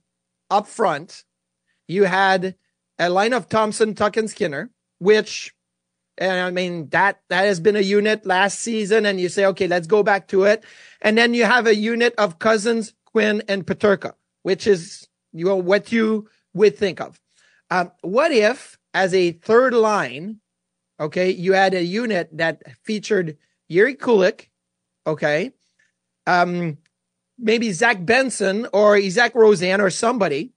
up 0.49 0.67
front, 0.67 1.23
you 1.87 2.03
had 2.03 2.55
a 2.97 3.09
line 3.09 3.33
of 3.33 3.49
Thompson, 3.49 3.95
Tuch, 3.95 4.17
and 4.17 4.29
Skinner, 4.29 4.69
which, 4.99 5.55
and 6.17 6.39
I 6.39 6.51
mean, 6.51 6.89
that, 6.89 7.21
that 7.29 7.45
has 7.45 7.59
been 7.59 7.75
a 7.75 7.81
unit 7.81 8.25
last 8.25 8.59
season. 8.59 9.05
And 9.05 9.19
you 9.19 9.29
say, 9.29 9.45
okay, 9.47 9.67
let's 9.67 9.87
go 9.87 10.03
back 10.03 10.27
to 10.29 10.43
it. 10.43 10.63
And 11.01 11.17
then 11.17 11.33
you 11.33 11.45
have 11.45 11.65
a 11.65 11.75
unit 11.75 12.13
of 12.17 12.39
Cozens, 12.39 12.93
Quinn, 13.05 13.41
and 13.47 13.65
Peterka, 13.65 14.13
which 14.43 14.67
is, 14.67 15.07
you 15.31 15.45
know, 15.45 15.55
what 15.55 15.91
you 15.91 16.27
would 16.53 16.77
think 16.77 16.99
of. 16.99 17.19
Um, 17.69 17.91
what 18.01 18.31
if, 18.31 18.77
as 18.93 19.13
a 19.13 19.31
third 19.31 19.73
line, 19.73 20.39
okay, 20.99 21.29
you 21.31 21.53
had 21.53 21.73
a 21.73 21.83
unit 21.83 22.29
that 22.37 22.63
featured 22.83 23.37
Jiri 23.69 23.95
Kulich, 23.95 24.47
okay, 25.05 25.51
um, 26.25 26.77
maybe 27.37 27.71
Zach 27.71 28.05
Benson 28.05 28.67
or 28.73 28.97
Isak 28.97 29.35
Rosen 29.35 29.81
or 29.81 29.89
somebody 29.89 30.53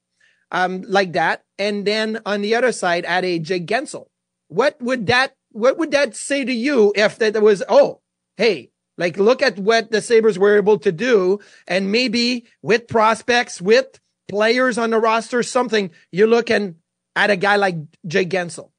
um, 0.50 0.82
like 0.88 1.12
that, 1.12 1.44
and 1.58 1.86
then 1.86 2.20
on 2.26 2.42
the 2.42 2.54
other 2.54 2.72
side 2.72 3.04
add 3.04 3.24
a 3.24 3.38
Jake 3.38 3.66
Guentzel. 3.66 4.06
What 4.48 4.80
would 4.80 5.06
that 5.06 5.34
What 5.52 5.78
would 5.78 5.90
that 5.92 6.16
say 6.16 6.44
to 6.44 6.52
you 6.52 6.92
if 6.96 7.18
that 7.18 7.40
was 7.42 7.62
oh 7.68 8.00
hey 8.36 8.70
like 8.98 9.16
look 9.16 9.42
at 9.42 9.58
what 9.58 9.90
the 9.90 10.02
Sabres 10.02 10.38
were 10.38 10.56
able 10.56 10.78
to 10.80 10.92
do, 10.92 11.40
and 11.66 11.90
maybe 11.92 12.44
with 12.60 12.88
prospects 12.88 13.60
with 13.60 14.00
players 14.28 14.78
on 14.78 14.90
the 14.90 14.98
roster, 14.98 15.42
something 15.42 15.90
you're 16.10 16.26
looking 16.26 16.76
at 17.16 17.30
a 17.30 17.36
guy 17.36 17.56
like 17.56 17.76
Jake 18.06 18.30
Guentzel. 18.30 18.70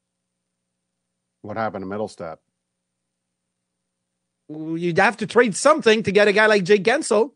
What 1.42 1.56
happened 1.56 1.84
to 1.84 1.88
Mittelstadt? 1.88 2.38
You'd 4.48 4.98
have 4.98 5.16
to 5.18 5.26
trade 5.26 5.56
something 5.56 6.02
to 6.02 6.12
get 6.12 6.28
a 6.28 6.32
guy 6.32 6.46
like 6.46 6.64
Jake 6.64 6.84
Guentzel. 6.84 7.32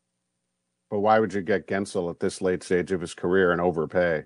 But 0.91 1.01
why 1.01 1.19
would 1.19 1.35
you 1.35 1.43
get 1.43 1.67
Guentzel 1.67 2.11
at 2.11 2.21
this 2.21 2.41
late 2.41 2.63
stage 2.63 2.93
of 2.93 3.01
his 3.01 3.15
career 3.15 3.53
and 3.53 3.61
overpay? 3.61 4.25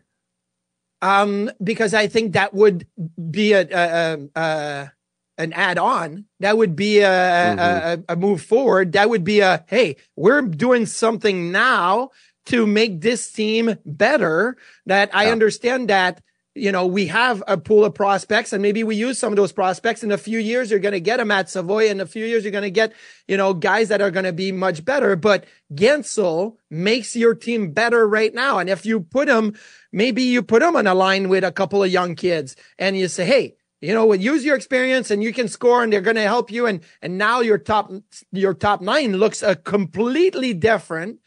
Um, 1.01 1.51
because 1.63 1.95
I 1.95 2.07
think 2.07 2.33
that 2.33 2.55
would 2.55 2.87
be 3.31 3.53
a, 3.53 3.67
a, 3.71 4.29
a 4.37 4.93
an 5.39 5.53
add-on. 5.53 6.27
That 6.41 6.57
would 6.57 6.77
be 6.77 7.01
a, 7.01 7.09
mm-hmm. 7.09 8.05
a, 8.09 8.13
a 8.13 8.17
move 8.17 8.43
forward. 8.43 8.93
That 8.93 9.11
would 9.11 9.25
be 9.25 9.41
a 9.41 9.65
hey, 9.67 9.97
we're 10.17 10.43
doing 10.43 10.87
something 10.87 11.51
now 11.51 12.11
to 12.47 12.67
make 12.67 13.01
this 13.01 13.31
team 13.31 13.77
better. 13.85 14.57
That 14.87 15.15
I 15.15 15.31
understand 15.31 15.89
that 15.89 16.23
you 16.55 16.71
know, 16.71 16.87
we 16.87 17.07
have 17.07 17.43
a 17.47 17.57
pool 17.57 17.85
of 17.85 17.95
prospects 17.95 18.53
and 18.53 18.61
maybe 18.61 18.85
we 18.85 18.95
use 18.95 19.19
some 19.19 19.33
of 19.33 19.37
those 19.37 19.53
prospects. 19.53 20.03
In 20.03 20.13
a 20.13 20.19
few 20.19 20.39
years, 20.39 20.71
you're 20.71 20.81
going 20.81 20.93
to 20.93 21.01
get 21.01 21.21
a 21.21 21.25
Matt 21.25 21.49
Savoy. 21.49 21.89
In 21.89 22.01
a 22.01 22.07
few 22.07 22.27
years, 22.27 22.45
you're 22.45 22.53
going 22.53 22.63
to 22.63 22.71
get, 22.71 22.93
you 23.27 23.39
know, 23.39 23.55
guys 23.55 23.89
that 23.89 24.03
are 24.03 24.11
going 24.11 24.27
to 24.27 24.33
be 24.33 24.53
much 24.53 24.85
better. 24.85 25.17
But 25.17 25.47
Guentzel 25.73 26.57
makes 26.71 27.17
your 27.17 27.35
team 27.35 27.73
better 27.73 28.07
right 28.07 28.35
now. 28.35 28.59
And 28.59 28.69
if 28.69 28.85
you 28.85 29.01
put 29.01 29.29
him, 29.29 29.57
maybe 29.93 30.23
you 30.23 30.43
put 30.43 30.63
him 30.63 30.77
on 30.77 30.87
a 30.87 30.95
line 30.95 31.31
with 31.31 31.43
a 31.43 31.53
couple 31.53 31.83
of 31.83 31.91
young 31.91 32.15
kids 32.15 32.55
and 32.79 32.99
you 32.99 33.09
say, 33.09 33.25
Hey, 33.25 33.57
you 33.81 33.95
know, 33.95 34.13
use 34.13 34.45
your 34.45 34.55
experience 34.55 35.11
and 35.11 35.23
you 35.23 35.33
can 35.33 35.49
score 35.49 35.83
and 35.83 35.93
they're 35.93 36.03
going 36.03 36.17
to 36.17 36.23
help 36.23 36.53
you. 36.53 36.67
And, 36.67 36.83
and 37.01 37.17
now 37.17 37.41
your 37.41 37.59
top, 37.59 37.91
your 38.31 38.55
top 38.55 38.83
nine 38.83 39.17
looks 39.17 39.43
a 39.43 39.57
completely 39.57 40.53
different, 40.53 41.19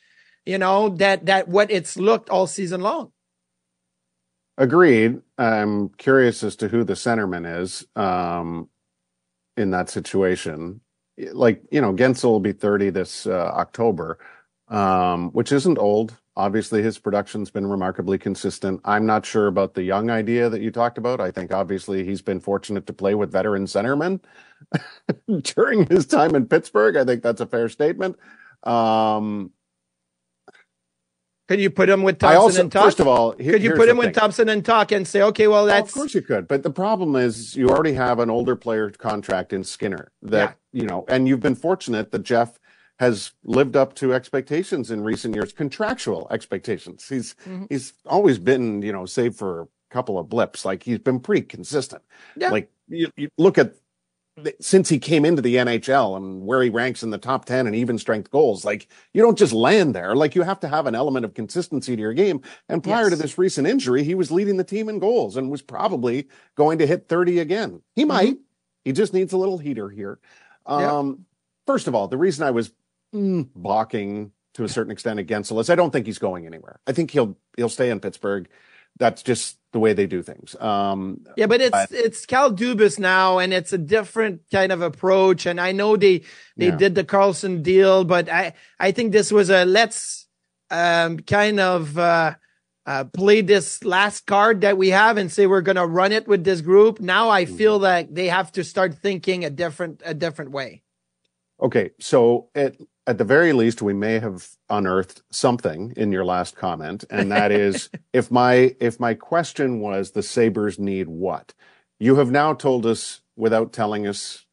you 0.45 0.57
know, 0.57 0.89
that, 0.89 1.25
that 1.25 1.47
what 1.47 1.71
it's 1.71 1.97
looked 1.97 2.29
all 2.29 2.47
season 2.47 2.81
long. 2.81 3.11
Agreed. 4.57 5.21
I'm 5.37 5.89
curious 5.89 6.43
as 6.43 6.55
to 6.57 6.67
who 6.67 6.83
the 6.83 6.93
centerman 6.93 7.61
is 7.61 7.85
um, 7.95 8.69
in 9.57 9.71
that 9.71 9.89
situation. 9.89 10.79
Like, 11.17 11.63
you 11.71 11.81
know, 11.81 11.93
Guentzel 11.93 12.25
will 12.25 12.39
be 12.39 12.53
30 12.53 12.89
this 12.91 13.27
uh, 13.27 13.51
October, 13.53 14.17
um, 14.69 15.31
which 15.31 15.51
isn't 15.51 15.77
old. 15.77 16.17
Obviously, 16.37 16.81
his 16.81 16.99
production's 16.99 17.49
been 17.49 17.67
remarkably 17.67 18.17
consistent. 18.17 18.81
I'm 18.83 19.05
not 19.05 19.25
sure 19.25 19.47
about 19.47 19.73
the 19.73 19.83
young 19.83 20.09
idea 20.09 20.49
that 20.49 20.61
you 20.61 20.69
talked 20.69 20.97
about. 20.97 21.21
I 21.21 21.31
think 21.31 21.53
obviously 21.53 22.05
he's 22.05 22.21
been 22.21 22.41
fortunate 22.41 22.87
to 22.87 22.93
play 22.93 23.15
with 23.15 23.31
veteran 23.31 23.65
centermen 23.65 24.21
during 25.41 25.85
his 25.87 26.05
time 26.05 26.35
in 26.35 26.45
Pittsburgh. 26.45 26.97
I 26.97 27.05
think 27.05 27.23
that's 27.23 27.39
a 27.39 27.45
fair 27.45 27.69
statement. 27.69 28.17
Um, 28.63 29.51
could 31.47 31.59
you 31.59 31.69
put 31.69 31.89
him 31.89 32.01
with 32.01 32.17
Thompson 32.17 32.41
also, 32.41 32.61
and 32.61 32.71
Tuch? 32.71 32.83
First 32.83 32.99
of 32.99 33.07
all, 33.07 33.31
here, 33.33 33.53
could 33.53 33.63
you 33.63 33.73
put 33.73 33.87
him 33.87 33.97
with 33.97 34.13
Thompson 34.13 34.49
and 34.49 34.65
Tuch 34.65 34.91
and 34.91 35.07
say, 35.07 35.21
okay, 35.21 35.47
well, 35.47 35.65
that's. 35.65 35.89
of 35.89 35.93
course 35.93 36.15
you 36.15 36.21
could. 36.21 36.47
But 36.47 36.63
the 36.63 36.71
problem 36.71 37.15
is 37.15 37.55
you 37.55 37.69
already 37.69 37.93
have 37.93 38.19
an 38.19 38.29
older 38.29 38.55
player 38.55 38.89
contract 38.89 39.53
in 39.53 39.63
Skinner 39.63 40.11
that, 40.23 40.57
yeah. 40.71 40.81
you 40.81 40.87
know, 40.87 41.05
and 41.07 41.27
you've 41.27 41.41
been 41.41 41.55
fortunate 41.55 42.11
that 42.11 42.23
Jeff 42.23 42.59
has 42.99 43.31
lived 43.43 43.75
up 43.75 43.93
to 43.95 44.13
expectations 44.13 44.89
in 44.89 45.03
recent 45.03 45.35
years, 45.35 45.53
contractual 45.53 46.27
expectations. 46.31 47.07
He's, 47.07 47.35
mm-hmm. 47.45 47.65
he's 47.69 47.93
always 48.05 48.39
been, 48.39 48.81
you 48.81 48.91
know, 48.91 49.05
save 49.05 49.35
for 49.35 49.61
a 49.61 49.67
couple 49.91 50.17
of 50.17 50.29
blips, 50.29 50.65
like 50.65 50.81
he's 50.81 50.99
been 50.99 51.19
pretty 51.19 51.43
consistent. 51.43 52.01
Yeah. 52.35 52.49
Like 52.49 52.71
you, 52.87 53.11
you 53.17 53.29
look 53.37 53.57
at 53.57 53.73
since 54.59 54.89
he 54.89 54.99
came 54.99 55.23
into 55.23 55.41
the 55.41 55.55
NHL 55.55 56.17
and 56.17 56.45
where 56.45 56.61
he 56.61 56.69
ranks 56.69 57.03
in 57.03 57.09
the 57.09 57.17
top 57.17 57.45
10 57.45 57.67
and 57.67 57.75
even 57.75 57.97
strength 57.97 58.29
goals, 58.31 58.65
like 58.65 58.87
you 59.13 59.21
don't 59.21 59.37
just 59.37 59.53
land 59.53 59.95
there. 59.95 60.15
Like 60.15 60.35
you 60.35 60.41
have 60.41 60.59
to 60.61 60.67
have 60.67 60.87
an 60.87 60.95
element 60.95 61.25
of 61.25 61.33
consistency 61.33 61.95
to 61.95 62.01
your 62.01 62.13
game. 62.13 62.41
And 62.67 62.83
prior 62.83 63.03
yes. 63.03 63.11
to 63.11 63.15
this 63.15 63.37
recent 63.37 63.67
injury, 63.67 64.03
he 64.03 64.15
was 64.15 64.31
leading 64.31 64.57
the 64.57 64.63
team 64.63 64.89
in 64.89 64.99
goals 64.99 65.37
and 65.37 65.49
was 65.49 65.61
probably 65.61 66.27
going 66.55 66.79
to 66.79 66.87
hit 66.87 67.07
30 67.07 67.39
again. 67.39 67.81
He 67.95 68.01
mm-hmm. 68.01 68.09
might. 68.09 68.37
He 68.83 68.91
just 68.91 69.13
needs 69.13 69.33
a 69.33 69.37
little 69.37 69.57
heater 69.57 69.89
here. 69.89 70.19
Um, 70.65 71.25
First 71.65 71.87
of 71.87 71.95
all, 71.95 72.07
the 72.07 72.17
reason 72.17 72.45
I 72.45 72.51
was 72.51 72.71
mm, 73.13 73.49
balking 73.55 74.31
to 74.53 74.63
a 74.63 74.69
certain 74.69 74.91
extent 74.91 75.19
against 75.19 75.51
is 75.51 75.69
I 75.69 75.75
don't 75.75 75.91
think 75.91 76.05
he's 76.05 76.19
going 76.19 76.45
anywhere. 76.45 76.79
I 76.85 76.91
think 76.91 77.09
he'll 77.09 77.37
he'll 77.57 77.69
stay 77.69 77.89
in 77.89 77.99
Pittsburgh 77.99 78.47
that's 78.97 79.23
just 79.23 79.57
the 79.75 79.79
way 79.79 79.91
they 79.91 80.07
do 80.07 80.23
things. 80.23 80.55
Um, 80.61 81.25
yeah, 81.35 81.47
but 81.47 81.59
it's 81.59 81.71
but, 81.71 81.91
it's 81.91 82.25
Kyle 82.25 82.49
Dubas 82.49 82.97
now, 82.97 83.39
and 83.39 83.53
it's 83.53 83.73
a 83.73 83.77
different 83.77 84.39
kind 84.49 84.71
of 84.71 84.81
approach. 84.81 85.45
And 85.45 85.59
I 85.59 85.73
know 85.73 85.97
they 85.97 86.19
they 86.55 86.67
yeah. 86.67 86.77
did 86.77 86.95
the 86.95 87.03
Karlsson 87.03 87.61
deal, 87.61 88.05
but 88.05 88.29
I 88.29 88.53
I 88.79 88.93
think 88.93 89.11
this 89.11 89.33
was 89.33 89.49
a 89.49 89.65
let's 89.65 90.27
um, 90.71 91.19
kind 91.19 91.59
of 91.59 91.97
uh, 91.97 92.35
uh, 92.85 93.03
play 93.03 93.41
this 93.41 93.83
last 93.83 94.25
card 94.25 94.61
that 94.61 94.77
we 94.77 94.91
have 94.91 95.17
and 95.17 95.29
say 95.29 95.45
we're 95.45 95.59
going 95.59 95.75
to 95.75 95.85
run 95.85 96.13
it 96.13 96.25
with 96.25 96.45
this 96.45 96.61
group. 96.61 97.01
Now 97.01 97.29
I 97.29 97.43
mm-hmm. 97.43 97.57
feel 97.57 97.79
that 97.79 98.15
they 98.15 98.29
have 98.29 98.53
to 98.53 98.63
start 98.63 98.93
thinking 98.93 99.43
a 99.43 99.49
different 99.49 100.01
a 100.05 100.13
different 100.13 100.51
way. 100.51 100.83
Okay, 101.61 101.91
so 101.99 102.47
it 102.55 102.79
at 103.07 103.17
the 103.17 103.23
very 103.23 103.53
least, 103.53 103.81
we 103.81 103.93
may 103.93 104.19
have 104.19 104.49
unearthed 104.69 105.21
something 105.31 105.93
in 105.95 106.11
your 106.11 106.25
last 106.25 106.55
comment, 106.55 107.03
and 107.09 107.31
that 107.31 107.51
is 107.51 107.89
if 108.13 108.31
my 108.31 108.75
if 108.79 108.99
my 108.99 109.13
question 109.13 109.79
was 109.79 110.11
the 110.11 110.23
Sabres 110.23 110.79
need 110.79 111.07
what, 111.07 111.53
you 111.99 112.15
have 112.15 112.31
now 112.31 112.53
told 112.53 112.85
us 112.85 113.21
without 113.35 113.73
telling 113.73 114.07
us 114.07 114.45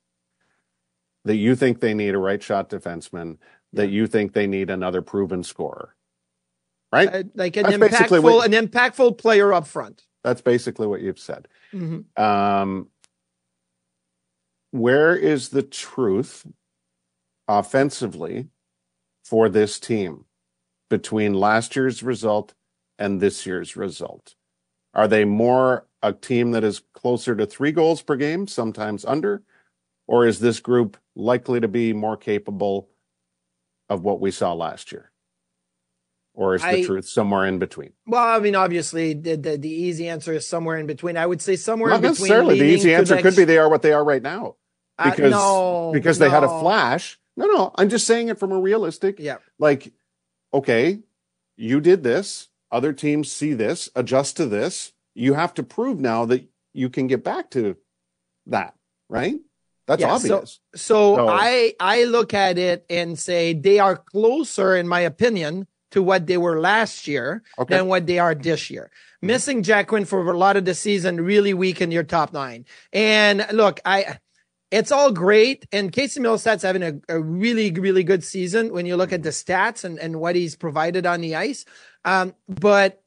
that 1.24 1.36
you 1.36 1.54
think 1.54 1.80
they 1.80 1.94
need 1.94 2.14
a 2.14 2.18
right 2.18 2.42
shot 2.42 2.68
defenseman, 2.68 3.38
that 3.72 3.88
you 3.88 4.06
think 4.06 4.32
they 4.32 4.46
need 4.46 4.70
another 4.70 5.00
proven 5.00 5.42
scorer, 5.42 5.94
right? 6.92 7.08
Uh, 7.08 7.22
like 7.34 7.56
an 7.56 7.64
that's 7.64 7.76
impactful 7.76 8.22
what, 8.22 8.52
an 8.52 8.68
impactful 8.68 9.16
player 9.18 9.52
up 9.52 9.66
front. 9.66 10.04
That's 10.24 10.40
basically 10.40 10.86
what 10.86 11.00
you've 11.00 11.18
said. 11.18 11.48
Mm-hmm. 11.72 12.22
Um, 12.22 12.88
where 14.72 15.14
is 15.16 15.50
the 15.50 15.62
truth 15.62 16.46
offensively 17.58 18.48
for 19.24 19.48
this 19.48 19.78
team 19.78 20.24
between 20.88 21.34
last 21.34 21.76
year's 21.76 22.02
result 22.02 22.54
and 22.98 23.20
this 23.20 23.46
year's 23.46 23.76
result? 23.76 24.34
Are 24.94 25.08
they 25.08 25.24
more 25.24 25.86
a 26.02 26.12
team 26.12 26.52
that 26.52 26.64
is 26.64 26.82
closer 26.94 27.34
to 27.36 27.46
three 27.46 27.72
goals 27.72 28.02
per 28.02 28.16
game, 28.16 28.46
sometimes 28.46 29.04
under? 29.04 29.42
Or 30.06 30.26
is 30.26 30.40
this 30.40 30.60
group 30.60 30.96
likely 31.14 31.60
to 31.60 31.68
be 31.68 31.92
more 31.92 32.16
capable 32.16 32.88
of 33.88 34.02
what 34.02 34.20
we 34.20 34.30
saw 34.30 34.52
last 34.52 34.92
year? 34.92 35.10
Or 36.34 36.54
is 36.54 36.62
the 36.62 36.68
I, 36.68 36.82
truth 36.84 37.06
somewhere 37.06 37.46
in 37.46 37.58
between? 37.58 37.92
Well, 38.06 38.24
I 38.24 38.38
mean, 38.38 38.54
obviously, 38.54 39.12
the, 39.12 39.36
the, 39.36 39.58
the 39.58 39.68
easy 39.70 40.08
answer 40.08 40.32
is 40.32 40.48
somewhere 40.48 40.78
in 40.78 40.86
between. 40.86 41.18
I 41.18 41.26
would 41.26 41.42
say 41.42 41.56
somewhere 41.56 41.90
Not 41.90 41.96
in 41.96 42.10
between. 42.12 42.28
necessarily. 42.28 42.58
The 42.58 42.64
easy 42.64 42.94
answer 42.94 43.20
could 43.20 43.36
be 43.36 43.44
they 43.44 43.58
are 43.58 43.68
what 43.68 43.82
they 43.82 43.92
are 43.92 44.02
right 44.02 44.22
now. 44.22 44.56
Uh, 44.98 45.10
because, 45.10 45.32
uh, 45.32 45.36
no, 45.36 45.90
because 45.92 46.18
no. 46.18 46.24
they 46.24 46.30
had 46.30 46.44
a 46.44 46.48
flash 46.60 47.18
no, 47.36 47.46
no, 47.46 47.72
I'm 47.76 47.88
just 47.88 48.06
saying 48.06 48.28
it 48.28 48.38
from 48.38 48.52
a 48.52 48.60
realistic. 48.60 49.18
Yeah. 49.18 49.38
Like, 49.58 49.92
okay, 50.52 51.00
you 51.56 51.80
did 51.80 52.02
this. 52.02 52.48
Other 52.70 52.92
teams 52.92 53.30
see 53.30 53.52
this, 53.52 53.90
adjust 53.94 54.38
to 54.38 54.46
this. 54.46 54.92
You 55.14 55.34
have 55.34 55.52
to 55.54 55.62
prove 55.62 56.00
now 56.00 56.24
that 56.26 56.48
you 56.72 56.88
can 56.88 57.06
get 57.06 57.22
back 57.22 57.50
to 57.50 57.76
that, 58.46 58.74
right? 59.10 59.36
That's 59.86 60.00
yeah, 60.00 60.12
obvious. 60.12 60.60
So, 60.74 61.16
so, 61.16 61.28
I 61.28 61.74
I 61.78 62.04
look 62.04 62.32
at 62.32 62.56
it 62.56 62.86
and 62.88 63.18
say 63.18 63.52
they 63.52 63.78
are 63.78 63.96
closer, 63.96 64.76
in 64.76 64.88
my 64.88 65.00
opinion, 65.00 65.66
to 65.90 66.02
what 66.02 66.26
they 66.26 66.38
were 66.38 66.60
last 66.60 67.06
year 67.06 67.42
okay. 67.58 67.76
than 67.76 67.88
what 67.88 68.06
they 68.06 68.18
are 68.18 68.34
this 68.34 68.70
year. 68.70 68.90
Mm-hmm. 69.16 69.26
Missing 69.26 69.62
Jack 69.64 69.88
Quinn 69.88 70.04
for 70.04 70.30
a 70.30 70.38
lot 70.38 70.56
of 70.56 70.64
the 70.64 70.74
season 70.74 71.20
really 71.20 71.52
weakened 71.52 71.92
your 71.92 72.04
top 72.04 72.32
nine. 72.32 72.64
And 72.92 73.46
look, 73.52 73.80
I 73.84 74.18
it's 74.72 74.90
all 74.90 75.12
great. 75.12 75.66
And 75.70 75.92
Casey 75.92 76.18
Mittelstadt's 76.18 76.62
having 76.62 76.82
a, 76.82 76.94
a, 77.08 77.20
really, 77.20 77.70
really 77.70 78.02
good 78.02 78.24
season 78.24 78.72
when 78.72 78.86
you 78.86 78.96
look 78.96 79.12
at 79.12 79.22
the 79.22 79.28
stats 79.28 79.84
and, 79.84 79.98
and 79.98 80.18
what 80.18 80.34
he's 80.34 80.56
provided 80.56 81.04
on 81.04 81.20
the 81.20 81.36
ice. 81.36 81.66
Um, 82.06 82.34
but 82.48 83.02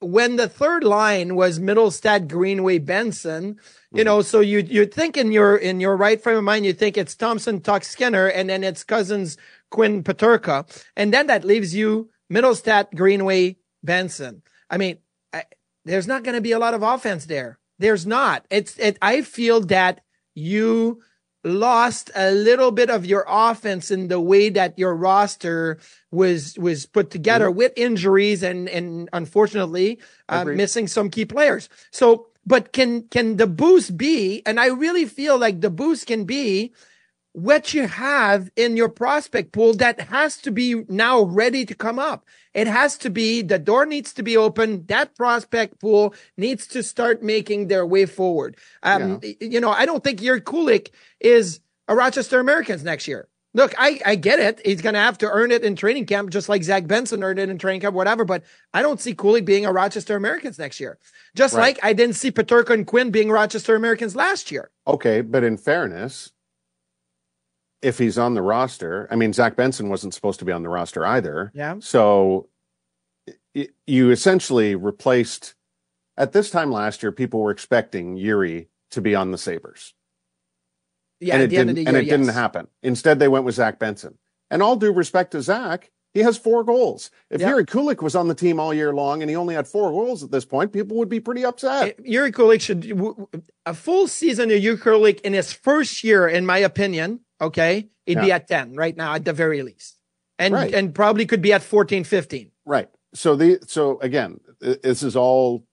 when 0.00 0.36
the 0.36 0.48
third 0.48 0.82
line 0.82 1.36
was 1.36 1.60
Mittelstadt, 1.60 2.28
Greenway, 2.28 2.78
Benson, 2.78 3.58
you 3.92 4.02
know, 4.02 4.22
so 4.22 4.40
you 4.40 4.58
you 4.58 4.86
think 4.86 5.16
in 5.16 5.32
your 5.32 5.56
in 5.56 5.80
your 5.80 5.96
right 5.96 6.20
frame 6.20 6.36
of 6.36 6.44
mind, 6.44 6.66
you 6.66 6.72
think 6.72 6.98
it's 6.98 7.14
Thompson, 7.14 7.60
Tuch, 7.60 7.84
Skinner, 7.84 8.26
and 8.26 8.50
then 8.50 8.64
it's 8.64 8.84
Cozens, 8.84 9.38
Quinn, 9.70 10.02
Peterka, 10.02 10.66
and 10.96 11.14
then 11.14 11.28
that 11.28 11.44
leaves 11.44 11.74
you 11.74 12.10
Mittelstadt, 12.30 12.94
Greenway, 12.94 13.56
Benson. 13.82 14.42
I 14.68 14.78
mean, 14.78 14.98
I, 15.32 15.44
there's 15.84 16.08
not 16.08 16.24
going 16.24 16.34
to 16.34 16.42
be 16.42 16.52
a 16.52 16.58
lot 16.58 16.74
of 16.74 16.82
offense 16.82 17.26
there. 17.26 17.58
There's 17.78 18.04
not. 18.04 18.44
It's 18.50 18.76
it. 18.78 18.98
I 19.00 19.22
feel 19.22 19.60
that 19.60 20.00
you 20.34 21.02
lost 21.44 22.10
a 22.14 22.30
little 22.32 22.70
bit 22.70 22.88
of 22.88 23.04
your 23.04 23.24
offense 23.28 23.90
in 23.90 24.08
the 24.08 24.20
way 24.20 24.48
that 24.48 24.78
your 24.78 24.94
roster 24.94 25.78
was 26.10 26.58
was 26.58 26.86
put 26.86 27.10
together 27.10 27.48
mm-hmm. 27.48 27.58
with 27.58 27.72
injuries 27.76 28.42
and 28.42 28.68
and 28.68 29.08
unfortunately 29.12 30.00
uh, 30.28 30.44
missing 30.44 30.88
some 30.88 31.10
key 31.10 31.24
players. 31.24 31.68
So, 31.90 32.28
but 32.46 32.72
can 32.72 33.02
can 33.08 33.36
the 33.36 33.46
boost 33.46 33.96
be? 33.96 34.42
And 34.46 34.58
I 34.58 34.66
really 34.68 35.04
feel 35.04 35.38
like 35.38 35.60
the 35.60 35.70
boost 35.70 36.06
can 36.06 36.24
be 36.24 36.72
what 37.34 37.74
you 37.74 37.88
have 37.88 38.48
in 38.54 38.76
your 38.76 38.88
prospect 38.88 39.50
pool 39.50 39.74
that 39.74 40.00
has 40.02 40.36
to 40.36 40.52
be 40.52 40.84
now 40.88 41.20
ready 41.20 41.66
to 41.66 41.74
come 41.74 41.98
up. 41.98 42.24
It 42.54 42.68
has 42.68 42.96
to 42.98 43.10
be, 43.10 43.42
the 43.42 43.58
door 43.58 43.86
needs 43.86 44.12
to 44.14 44.22
be 44.22 44.36
open. 44.36 44.86
That 44.86 45.16
prospect 45.16 45.80
pool 45.80 46.14
needs 46.36 46.68
to 46.68 46.82
start 46.84 47.24
making 47.24 47.66
their 47.66 47.84
way 47.84 48.06
forward. 48.06 48.56
Um, 48.84 49.18
yeah. 49.20 49.32
you 49.40 49.60
know, 49.60 49.70
I 49.70 49.84
don't 49.84 50.02
think 50.04 50.20
Jiri 50.20 50.42
Kulich 50.42 50.90
is 51.18 51.58
a 51.88 51.96
Rochester 51.96 52.38
Americans 52.38 52.84
next 52.84 53.08
year. 53.08 53.26
Look, 53.52 53.74
I, 53.78 54.00
I 54.06 54.14
get 54.14 54.38
it. 54.38 54.60
He's 54.64 54.80
going 54.80 54.94
to 54.94 55.00
have 55.00 55.18
to 55.18 55.28
earn 55.28 55.50
it 55.50 55.64
in 55.64 55.74
training 55.74 56.06
camp, 56.06 56.30
just 56.30 56.48
like 56.48 56.62
Zach 56.62 56.86
Benson 56.86 57.24
earned 57.24 57.40
it 57.40 57.48
in 57.48 57.58
training 57.58 57.80
camp, 57.80 57.96
whatever. 57.96 58.24
But 58.24 58.44
I 58.72 58.80
don't 58.80 59.00
see 59.00 59.14
Kulich 59.14 59.44
being 59.44 59.66
a 59.66 59.72
Rochester 59.72 60.14
Americans 60.14 60.56
next 60.56 60.78
year. 60.78 60.98
Just 61.34 61.54
right. 61.54 61.62
like 61.62 61.80
I 61.82 61.94
didn't 61.94 62.16
see 62.16 62.30
Peterka 62.30 62.70
and 62.70 62.86
Quinn 62.86 63.10
being 63.10 63.28
Rochester 63.28 63.74
Americans 63.74 64.14
last 64.14 64.52
year. 64.52 64.70
Okay. 64.86 65.20
But 65.20 65.42
in 65.42 65.56
fairness, 65.56 66.32
if 67.84 67.98
he's 67.98 68.18
on 68.18 68.34
the 68.34 68.42
roster. 68.42 69.06
I 69.10 69.16
mean, 69.16 69.32
Zach 69.32 69.56
Benson 69.56 69.88
wasn't 69.88 70.14
supposed 70.14 70.38
to 70.38 70.44
be 70.44 70.52
on 70.52 70.62
the 70.62 70.68
roster 70.68 71.04
either. 71.04 71.52
Yeah. 71.54 71.76
So 71.80 72.48
you 73.86 74.10
essentially 74.10 74.74
replaced 74.74 75.54
at 76.16 76.32
this 76.32 76.50
time 76.50 76.70
last 76.70 77.02
year, 77.02 77.12
people 77.12 77.40
were 77.40 77.50
expecting 77.50 78.16
Jiri 78.16 78.68
to 78.92 79.00
be 79.00 79.14
on 79.14 79.30
the 79.30 79.38
Sabres. 79.38 79.94
Yeah, 81.20 81.34
and 81.34 81.42
it, 81.44 81.48
didn't, 81.48 81.76
year, 81.76 81.88
and 81.88 81.96
it 81.96 82.06
yes. 82.06 82.10
didn't 82.10 82.34
happen. 82.34 82.68
Instead, 82.82 83.18
they 83.18 83.28
went 83.28 83.44
with 83.44 83.54
Zach 83.54 83.78
Benson. 83.78 84.18
And 84.50 84.62
all 84.62 84.76
due 84.76 84.92
respect 84.92 85.32
to 85.32 85.42
Zach, 85.42 85.90
he 86.12 86.20
has 86.20 86.38
four 86.38 86.62
goals. 86.62 87.10
If 87.30 87.40
yep. 87.40 87.50
Jiri 87.50 87.66
Kulich 87.66 88.00
was 88.00 88.14
on 88.14 88.28
the 88.28 88.34
team 88.34 88.60
all 88.60 88.72
year 88.72 88.94
long 88.94 89.22
and 89.22 89.28
he 89.28 89.36
only 89.36 89.54
had 89.54 89.66
four 89.66 89.90
goals 89.90 90.22
at 90.22 90.30
this 90.30 90.44
point, 90.44 90.72
people 90.72 90.96
would 90.98 91.08
be 91.08 91.20
pretty 91.20 91.44
upset. 91.44 91.96
Eh, 91.98 92.02
Jiri 92.02 92.30
Kulich 92.30 92.60
should 92.60 93.42
a 93.66 93.74
full 93.74 94.06
season 94.06 94.50
of 94.50 94.60
Jiri 94.60 94.78
Kulich 94.78 95.20
in 95.22 95.32
his 95.32 95.52
first 95.52 96.04
year, 96.04 96.28
in 96.28 96.46
my 96.46 96.58
opinion, 96.58 97.20
Okay. 97.40 97.88
It'd 98.06 98.18
yeah. 98.18 98.24
be 98.24 98.32
at 98.32 98.48
10 98.48 98.74
right 98.74 98.96
now 98.96 99.14
at 99.14 99.24
the 99.24 99.32
very 99.32 99.62
least. 99.62 99.98
And, 100.38 100.54
right. 100.54 100.74
and 100.74 100.94
probably 100.94 101.26
could 101.26 101.42
be 101.42 101.52
at 101.52 101.62
14, 101.62 102.04
15. 102.04 102.50
Right. 102.64 102.88
So 103.14 103.36
the, 103.36 103.58
so 103.66 104.00
again, 104.00 104.40
this 104.60 105.02
is 105.02 105.16
all, 105.16 105.64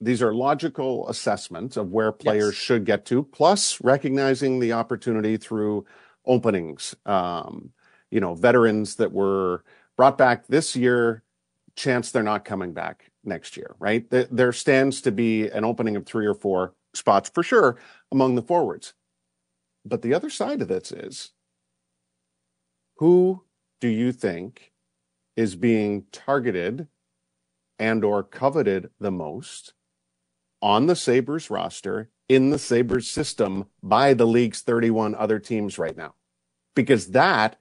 these 0.00 0.20
are 0.20 0.34
logical 0.34 1.08
assessments 1.08 1.76
of 1.76 1.92
where 1.92 2.10
players 2.10 2.54
yes. 2.54 2.54
should 2.54 2.84
get 2.84 3.04
to, 3.06 3.22
plus 3.22 3.80
recognizing 3.80 4.58
the 4.58 4.72
opportunity 4.72 5.36
through 5.36 5.86
openings. 6.26 6.96
Um, 7.06 7.70
you 8.10 8.20
know, 8.20 8.34
veterans 8.34 8.96
that 8.96 9.12
were 9.12 9.64
brought 9.96 10.18
back 10.18 10.46
this 10.46 10.74
year, 10.74 11.22
chance 11.76 12.10
they're 12.10 12.22
not 12.22 12.44
coming 12.44 12.72
back 12.72 13.10
next 13.24 13.56
year, 13.56 13.74
right? 13.78 14.04
There 14.10 14.52
stands 14.52 15.00
to 15.02 15.12
be 15.12 15.48
an 15.48 15.64
opening 15.64 15.96
of 15.96 16.04
three 16.04 16.26
or 16.26 16.34
four 16.34 16.74
spots 16.94 17.30
for 17.32 17.42
sure 17.42 17.78
among 18.10 18.34
the 18.34 18.42
forwards. 18.42 18.94
But 19.84 20.02
the 20.02 20.14
other 20.14 20.30
side 20.30 20.62
of 20.62 20.68
this 20.68 20.92
is 20.92 21.32
who 22.96 23.44
do 23.80 23.88
you 23.88 24.12
think 24.12 24.72
is 25.36 25.56
being 25.56 26.04
targeted 26.12 26.88
and 27.78 28.04
or 28.04 28.22
coveted 28.22 28.90
the 29.00 29.10
most 29.10 29.74
on 30.60 30.86
the 30.86 30.94
Sabres 30.94 31.50
roster 31.50 32.10
in 32.28 32.50
the 32.50 32.58
Sabres 32.58 33.10
system 33.10 33.66
by 33.82 34.14
the 34.14 34.26
league's 34.26 34.60
31 34.60 35.14
other 35.14 35.38
teams 35.38 35.78
right 35.78 35.96
now? 35.96 36.14
Because 36.76 37.08
that 37.08 37.58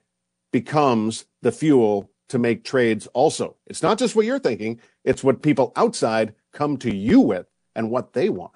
becomes 0.52 1.26
the 1.42 1.52
fuel 1.52 2.12
to 2.30 2.38
make 2.38 2.64
trades 2.64 3.08
also. 3.08 3.58
It's 3.66 3.82
not 3.82 3.98
just 3.98 4.16
what 4.16 4.26
you're 4.26 4.40
thinking, 4.40 4.80
it's 5.04 5.24
what 5.24 5.42
people 5.42 5.74
outside 5.76 6.36
come 6.54 6.78
to 6.78 6.96
you 6.96 7.20
with 7.20 7.48
and 7.76 7.90
what 7.90 8.14
they 8.14 8.30
want. 8.30 8.54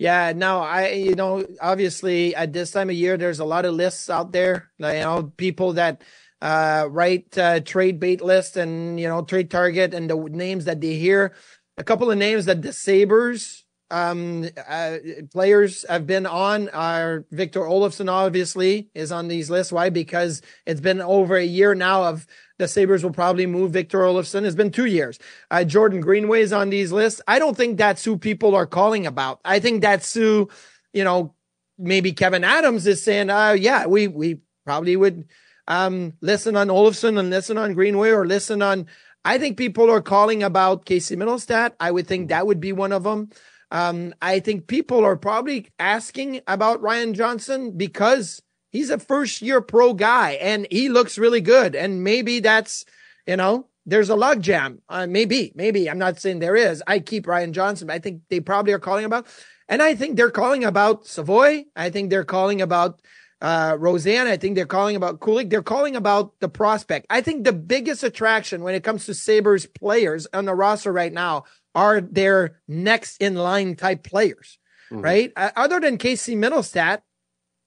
Yeah, 0.00 0.32
no, 0.34 0.60
I, 0.60 0.92
you 0.92 1.14
know, 1.14 1.44
obviously 1.60 2.34
at 2.34 2.54
this 2.54 2.70
time 2.70 2.88
of 2.88 2.96
year, 2.96 3.18
there's 3.18 3.38
a 3.38 3.44
lot 3.44 3.66
of 3.66 3.74
lists 3.74 4.08
out 4.08 4.32
there. 4.32 4.70
You 4.78 4.86
know, 4.94 5.32
people 5.36 5.74
that 5.74 6.00
uh, 6.40 6.86
write 6.88 7.36
uh, 7.36 7.60
trade 7.60 8.00
bait 8.00 8.22
lists 8.22 8.56
and, 8.56 8.98
you 8.98 9.06
know, 9.08 9.22
trade 9.22 9.50
target 9.50 9.92
and 9.92 10.08
the 10.08 10.16
names 10.16 10.64
that 10.64 10.80
they 10.80 10.94
hear. 10.94 11.34
A 11.76 11.84
couple 11.84 12.10
of 12.10 12.16
names 12.16 12.46
that 12.46 12.62
the 12.62 12.72
Sabres 12.72 13.66
um, 13.90 14.48
uh, 14.66 14.96
players 15.34 15.84
have 15.86 16.06
been 16.06 16.24
on 16.24 16.70
are 16.70 17.26
Victor 17.30 17.60
Olofsson, 17.60 18.10
obviously, 18.10 18.88
is 18.94 19.12
on 19.12 19.28
these 19.28 19.50
lists. 19.50 19.70
Why? 19.70 19.90
Because 19.90 20.40
it's 20.64 20.80
been 20.80 21.02
over 21.02 21.36
a 21.36 21.44
year 21.44 21.74
now 21.74 22.04
of 22.04 22.26
the 22.60 22.68
Sabres 22.68 23.02
will 23.02 23.10
probably 23.10 23.46
move 23.46 23.72
Victor 23.72 23.98
Olofsson. 23.98 24.44
It's 24.44 24.54
been 24.54 24.70
two 24.70 24.84
years. 24.84 25.18
Uh, 25.50 25.64
Jordan 25.64 26.00
Greenway 26.00 26.42
is 26.42 26.52
on 26.52 26.70
these 26.70 26.92
lists. 26.92 27.20
I 27.26 27.38
don't 27.38 27.56
think 27.56 27.76
that's 27.76 28.04
who 28.04 28.16
people 28.16 28.54
are 28.54 28.66
calling 28.66 29.06
about. 29.06 29.40
I 29.44 29.58
think 29.58 29.80
that's 29.80 30.14
who, 30.14 30.48
you 30.92 31.02
know, 31.02 31.34
maybe 31.78 32.12
Kevyn 32.12 32.44
Adams 32.44 32.86
is 32.86 33.02
saying, 33.02 33.30
uh, 33.30 33.52
yeah, 33.52 33.86
we, 33.86 34.06
we 34.06 34.40
probably 34.64 34.94
would, 34.94 35.26
um, 35.66 36.12
listen 36.20 36.56
on 36.56 36.68
Olofsson 36.68 37.18
and 37.18 37.30
listen 37.30 37.58
on 37.58 37.74
Greenway 37.74 38.10
or 38.10 38.26
listen 38.26 38.62
on, 38.62 38.86
I 39.24 39.38
think 39.38 39.56
people 39.56 39.90
are 39.90 40.02
calling 40.02 40.42
about 40.42 40.84
Casey 40.84 41.16
Mittelstadt. 41.16 41.72
I 41.80 41.90
would 41.90 42.06
think 42.06 42.28
that 42.28 42.46
would 42.46 42.60
be 42.60 42.72
one 42.72 42.92
of 42.92 43.02
them. 43.02 43.30
Um, 43.70 44.14
I 44.20 44.40
think 44.40 44.66
people 44.66 45.04
are 45.04 45.16
probably 45.16 45.68
asking 45.78 46.40
about 46.46 46.82
Ryan 46.82 47.14
Johnson 47.14 47.72
because 47.76 48.42
he's 48.70 48.90
a 48.90 48.98
first 48.98 49.42
year 49.42 49.60
pro 49.60 49.92
guy 49.92 50.32
and 50.32 50.66
he 50.70 50.88
looks 50.88 51.18
really 51.18 51.40
good. 51.40 51.74
And 51.74 52.02
maybe 52.02 52.40
that's, 52.40 52.84
you 53.26 53.36
know, 53.36 53.66
there's 53.86 54.10
a 54.10 54.14
logjam. 54.14 54.78
Uh, 54.88 55.06
maybe, 55.06 55.52
maybe 55.54 55.90
I'm 55.90 55.98
not 55.98 56.20
saying 56.20 56.38
there 56.38 56.56
is. 56.56 56.82
I 56.86 57.00
keep 57.00 57.26
Ryan 57.26 57.52
Johnson. 57.52 57.90
I 57.90 57.98
think 57.98 58.22
they 58.28 58.40
probably 58.40 58.72
are 58.72 58.78
calling 58.78 59.04
about, 59.04 59.26
and 59.68 59.82
I 59.82 59.94
think 59.94 60.16
they're 60.16 60.30
calling 60.30 60.64
about 60.64 61.06
Savoy. 61.06 61.64
I 61.76 61.90
think 61.90 62.10
they're 62.10 62.24
calling 62.24 62.60
about 62.60 63.00
uh, 63.40 63.76
Rosen. 63.78 64.26
I 64.26 64.36
think 64.36 64.54
they're 64.54 64.66
calling 64.66 64.96
about 64.96 65.20
Kulich. 65.20 65.50
They're 65.50 65.62
calling 65.62 65.96
about 65.96 66.38
the 66.40 66.48
prospect. 66.48 67.06
I 67.08 67.20
think 67.20 67.44
the 67.44 67.52
biggest 67.52 68.02
attraction 68.02 68.62
when 68.62 68.74
it 68.74 68.84
comes 68.84 69.06
to 69.06 69.14
Sabres 69.14 69.66
players 69.66 70.26
on 70.32 70.44
the 70.44 70.54
roster 70.54 70.92
right 70.92 71.12
now 71.12 71.44
are 71.74 72.00
their 72.00 72.60
next 72.68 73.20
in 73.20 73.34
line 73.34 73.76
type 73.76 74.02
players, 74.02 74.58
mm-hmm. 74.90 75.02
right? 75.02 75.32
Uh, 75.36 75.50
other 75.56 75.80
than 75.80 75.98
Casey 75.98 76.34
Mittelstadt, 76.34 77.02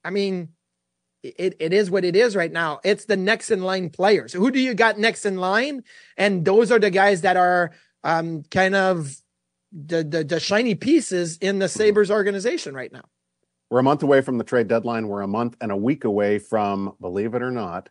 I 0.04 0.10
mean, 0.10 0.50
it, 1.24 1.56
it 1.58 1.72
is 1.72 1.90
what 1.90 2.04
it 2.04 2.14
is 2.14 2.36
right 2.36 2.52
now. 2.52 2.80
It's 2.84 3.06
the 3.06 3.16
next 3.16 3.50
in 3.50 3.62
line 3.62 3.90
players. 3.90 4.32
Who 4.32 4.50
do 4.50 4.60
you 4.60 4.74
got 4.74 4.98
next 4.98 5.24
in 5.24 5.36
line? 5.36 5.84
And 6.16 6.44
those 6.44 6.70
are 6.70 6.78
the 6.78 6.90
guys 6.90 7.22
that 7.22 7.36
are 7.36 7.72
um, 8.02 8.42
kind 8.50 8.74
of 8.74 9.16
the, 9.72 10.04
the, 10.04 10.24
the 10.24 10.40
shiny 10.40 10.74
pieces 10.74 11.38
in 11.38 11.58
the 11.58 11.68
Sabres 11.68 12.10
organization 12.10 12.74
right 12.74 12.92
now. 12.92 13.04
We're 13.70 13.80
a 13.80 13.82
month 13.82 14.02
away 14.02 14.20
from 14.20 14.38
the 14.38 14.44
trade 14.44 14.68
deadline. 14.68 15.08
We're 15.08 15.22
a 15.22 15.28
month 15.28 15.56
and 15.60 15.72
a 15.72 15.76
week 15.76 16.04
away 16.04 16.38
from, 16.38 16.94
believe 17.00 17.34
it 17.34 17.42
or 17.42 17.50
not, 17.50 17.88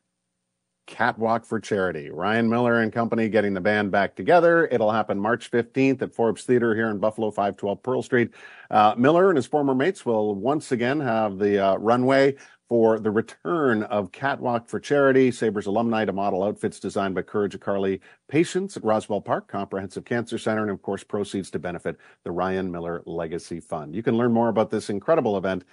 Catwalk 0.85 1.45
for 1.45 1.59
Charity. 1.59 2.09
Ryan 2.09 2.49
Miller 2.49 2.81
and 2.81 2.91
company 2.91 3.29
getting 3.29 3.53
the 3.53 3.61
band 3.61 3.91
back 3.91 4.15
together. 4.15 4.67
It'll 4.69 4.91
happen 4.91 5.17
March 5.17 5.49
15th 5.49 6.01
at 6.01 6.13
Forbes 6.13 6.43
Theater 6.43 6.75
here 6.75 6.89
in 6.89 6.99
Buffalo, 6.99 7.31
512 7.31 7.83
Pearl 7.83 8.03
Street. 8.03 8.31
Uh, 8.69 8.93
Miller 8.97 9.29
and 9.29 9.37
his 9.37 9.45
former 9.45 9.73
mates 9.73 10.05
will 10.05 10.35
once 10.35 10.71
again 10.71 10.99
have 10.99 11.37
the 11.37 11.59
uh, 11.59 11.75
runway 11.77 12.35
for 12.69 12.99
the 12.99 13.11
return 13.11 13.83
of 13.83 14.11
Catwalk 14.11 14.67
for 14.67 14.79
Charity, 14.79 15.31
Sabres 15.31 15.65
alumni 15.65 16.05
to 16.05 16.13
model 16.13 16.43
outfits 16.43 16.79
designed 16.79 17.15
by 17.15 17.21
Courage 17.21 17.59
Carly 17.59 18.01
patients 18.27 18.77
at 18.77 18.83
Roswell 18.83 19.21
Park 19.21 19.47
Comprehensive 19.47 20.05
Cancer 20.05 20.37
Center, 20.37 20.61
and 20.61 20.71
of 20.71 20.81
course, 20.81 21.03
proceeds 21.03 21.51
to 21.51 21.59
benefit 21.59 21.97
the 22.23 22.31
Ryan 22.31 22.71
Miller 22.71 23.03
Legacy 23.05 23.59
Fund. 23.59 23.95
You 23.95 24.03
can 24.03 24.17
learn 24.17 24.31
more 24.31 24.49
about 24.49 24.71
this 24.71 24.89
incredible 24.89 25.37
event 25.37 25.65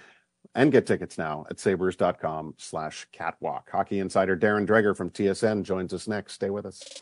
and 0.55 0.71
get 0.71 0.85
tickets 0.85 1.17
now 1.17 1.45
at 1.49 1.59
sabres.com 1.59 2.55
slash 2.57 3.07
catwalk. 3.11 3.69
Hockey 3.71 3.99
insider 3.99 4.35
Darren 4.35 4.67
Dreger 4.67 4.95
from 4.95 5.09
TSN 5.09 5.63
joins 5.63 5.93
us 5.93 6.07
next. 6.07 6.33
Stay 6.33 6.49
with 6.49 6.65
us. 6.65 7.01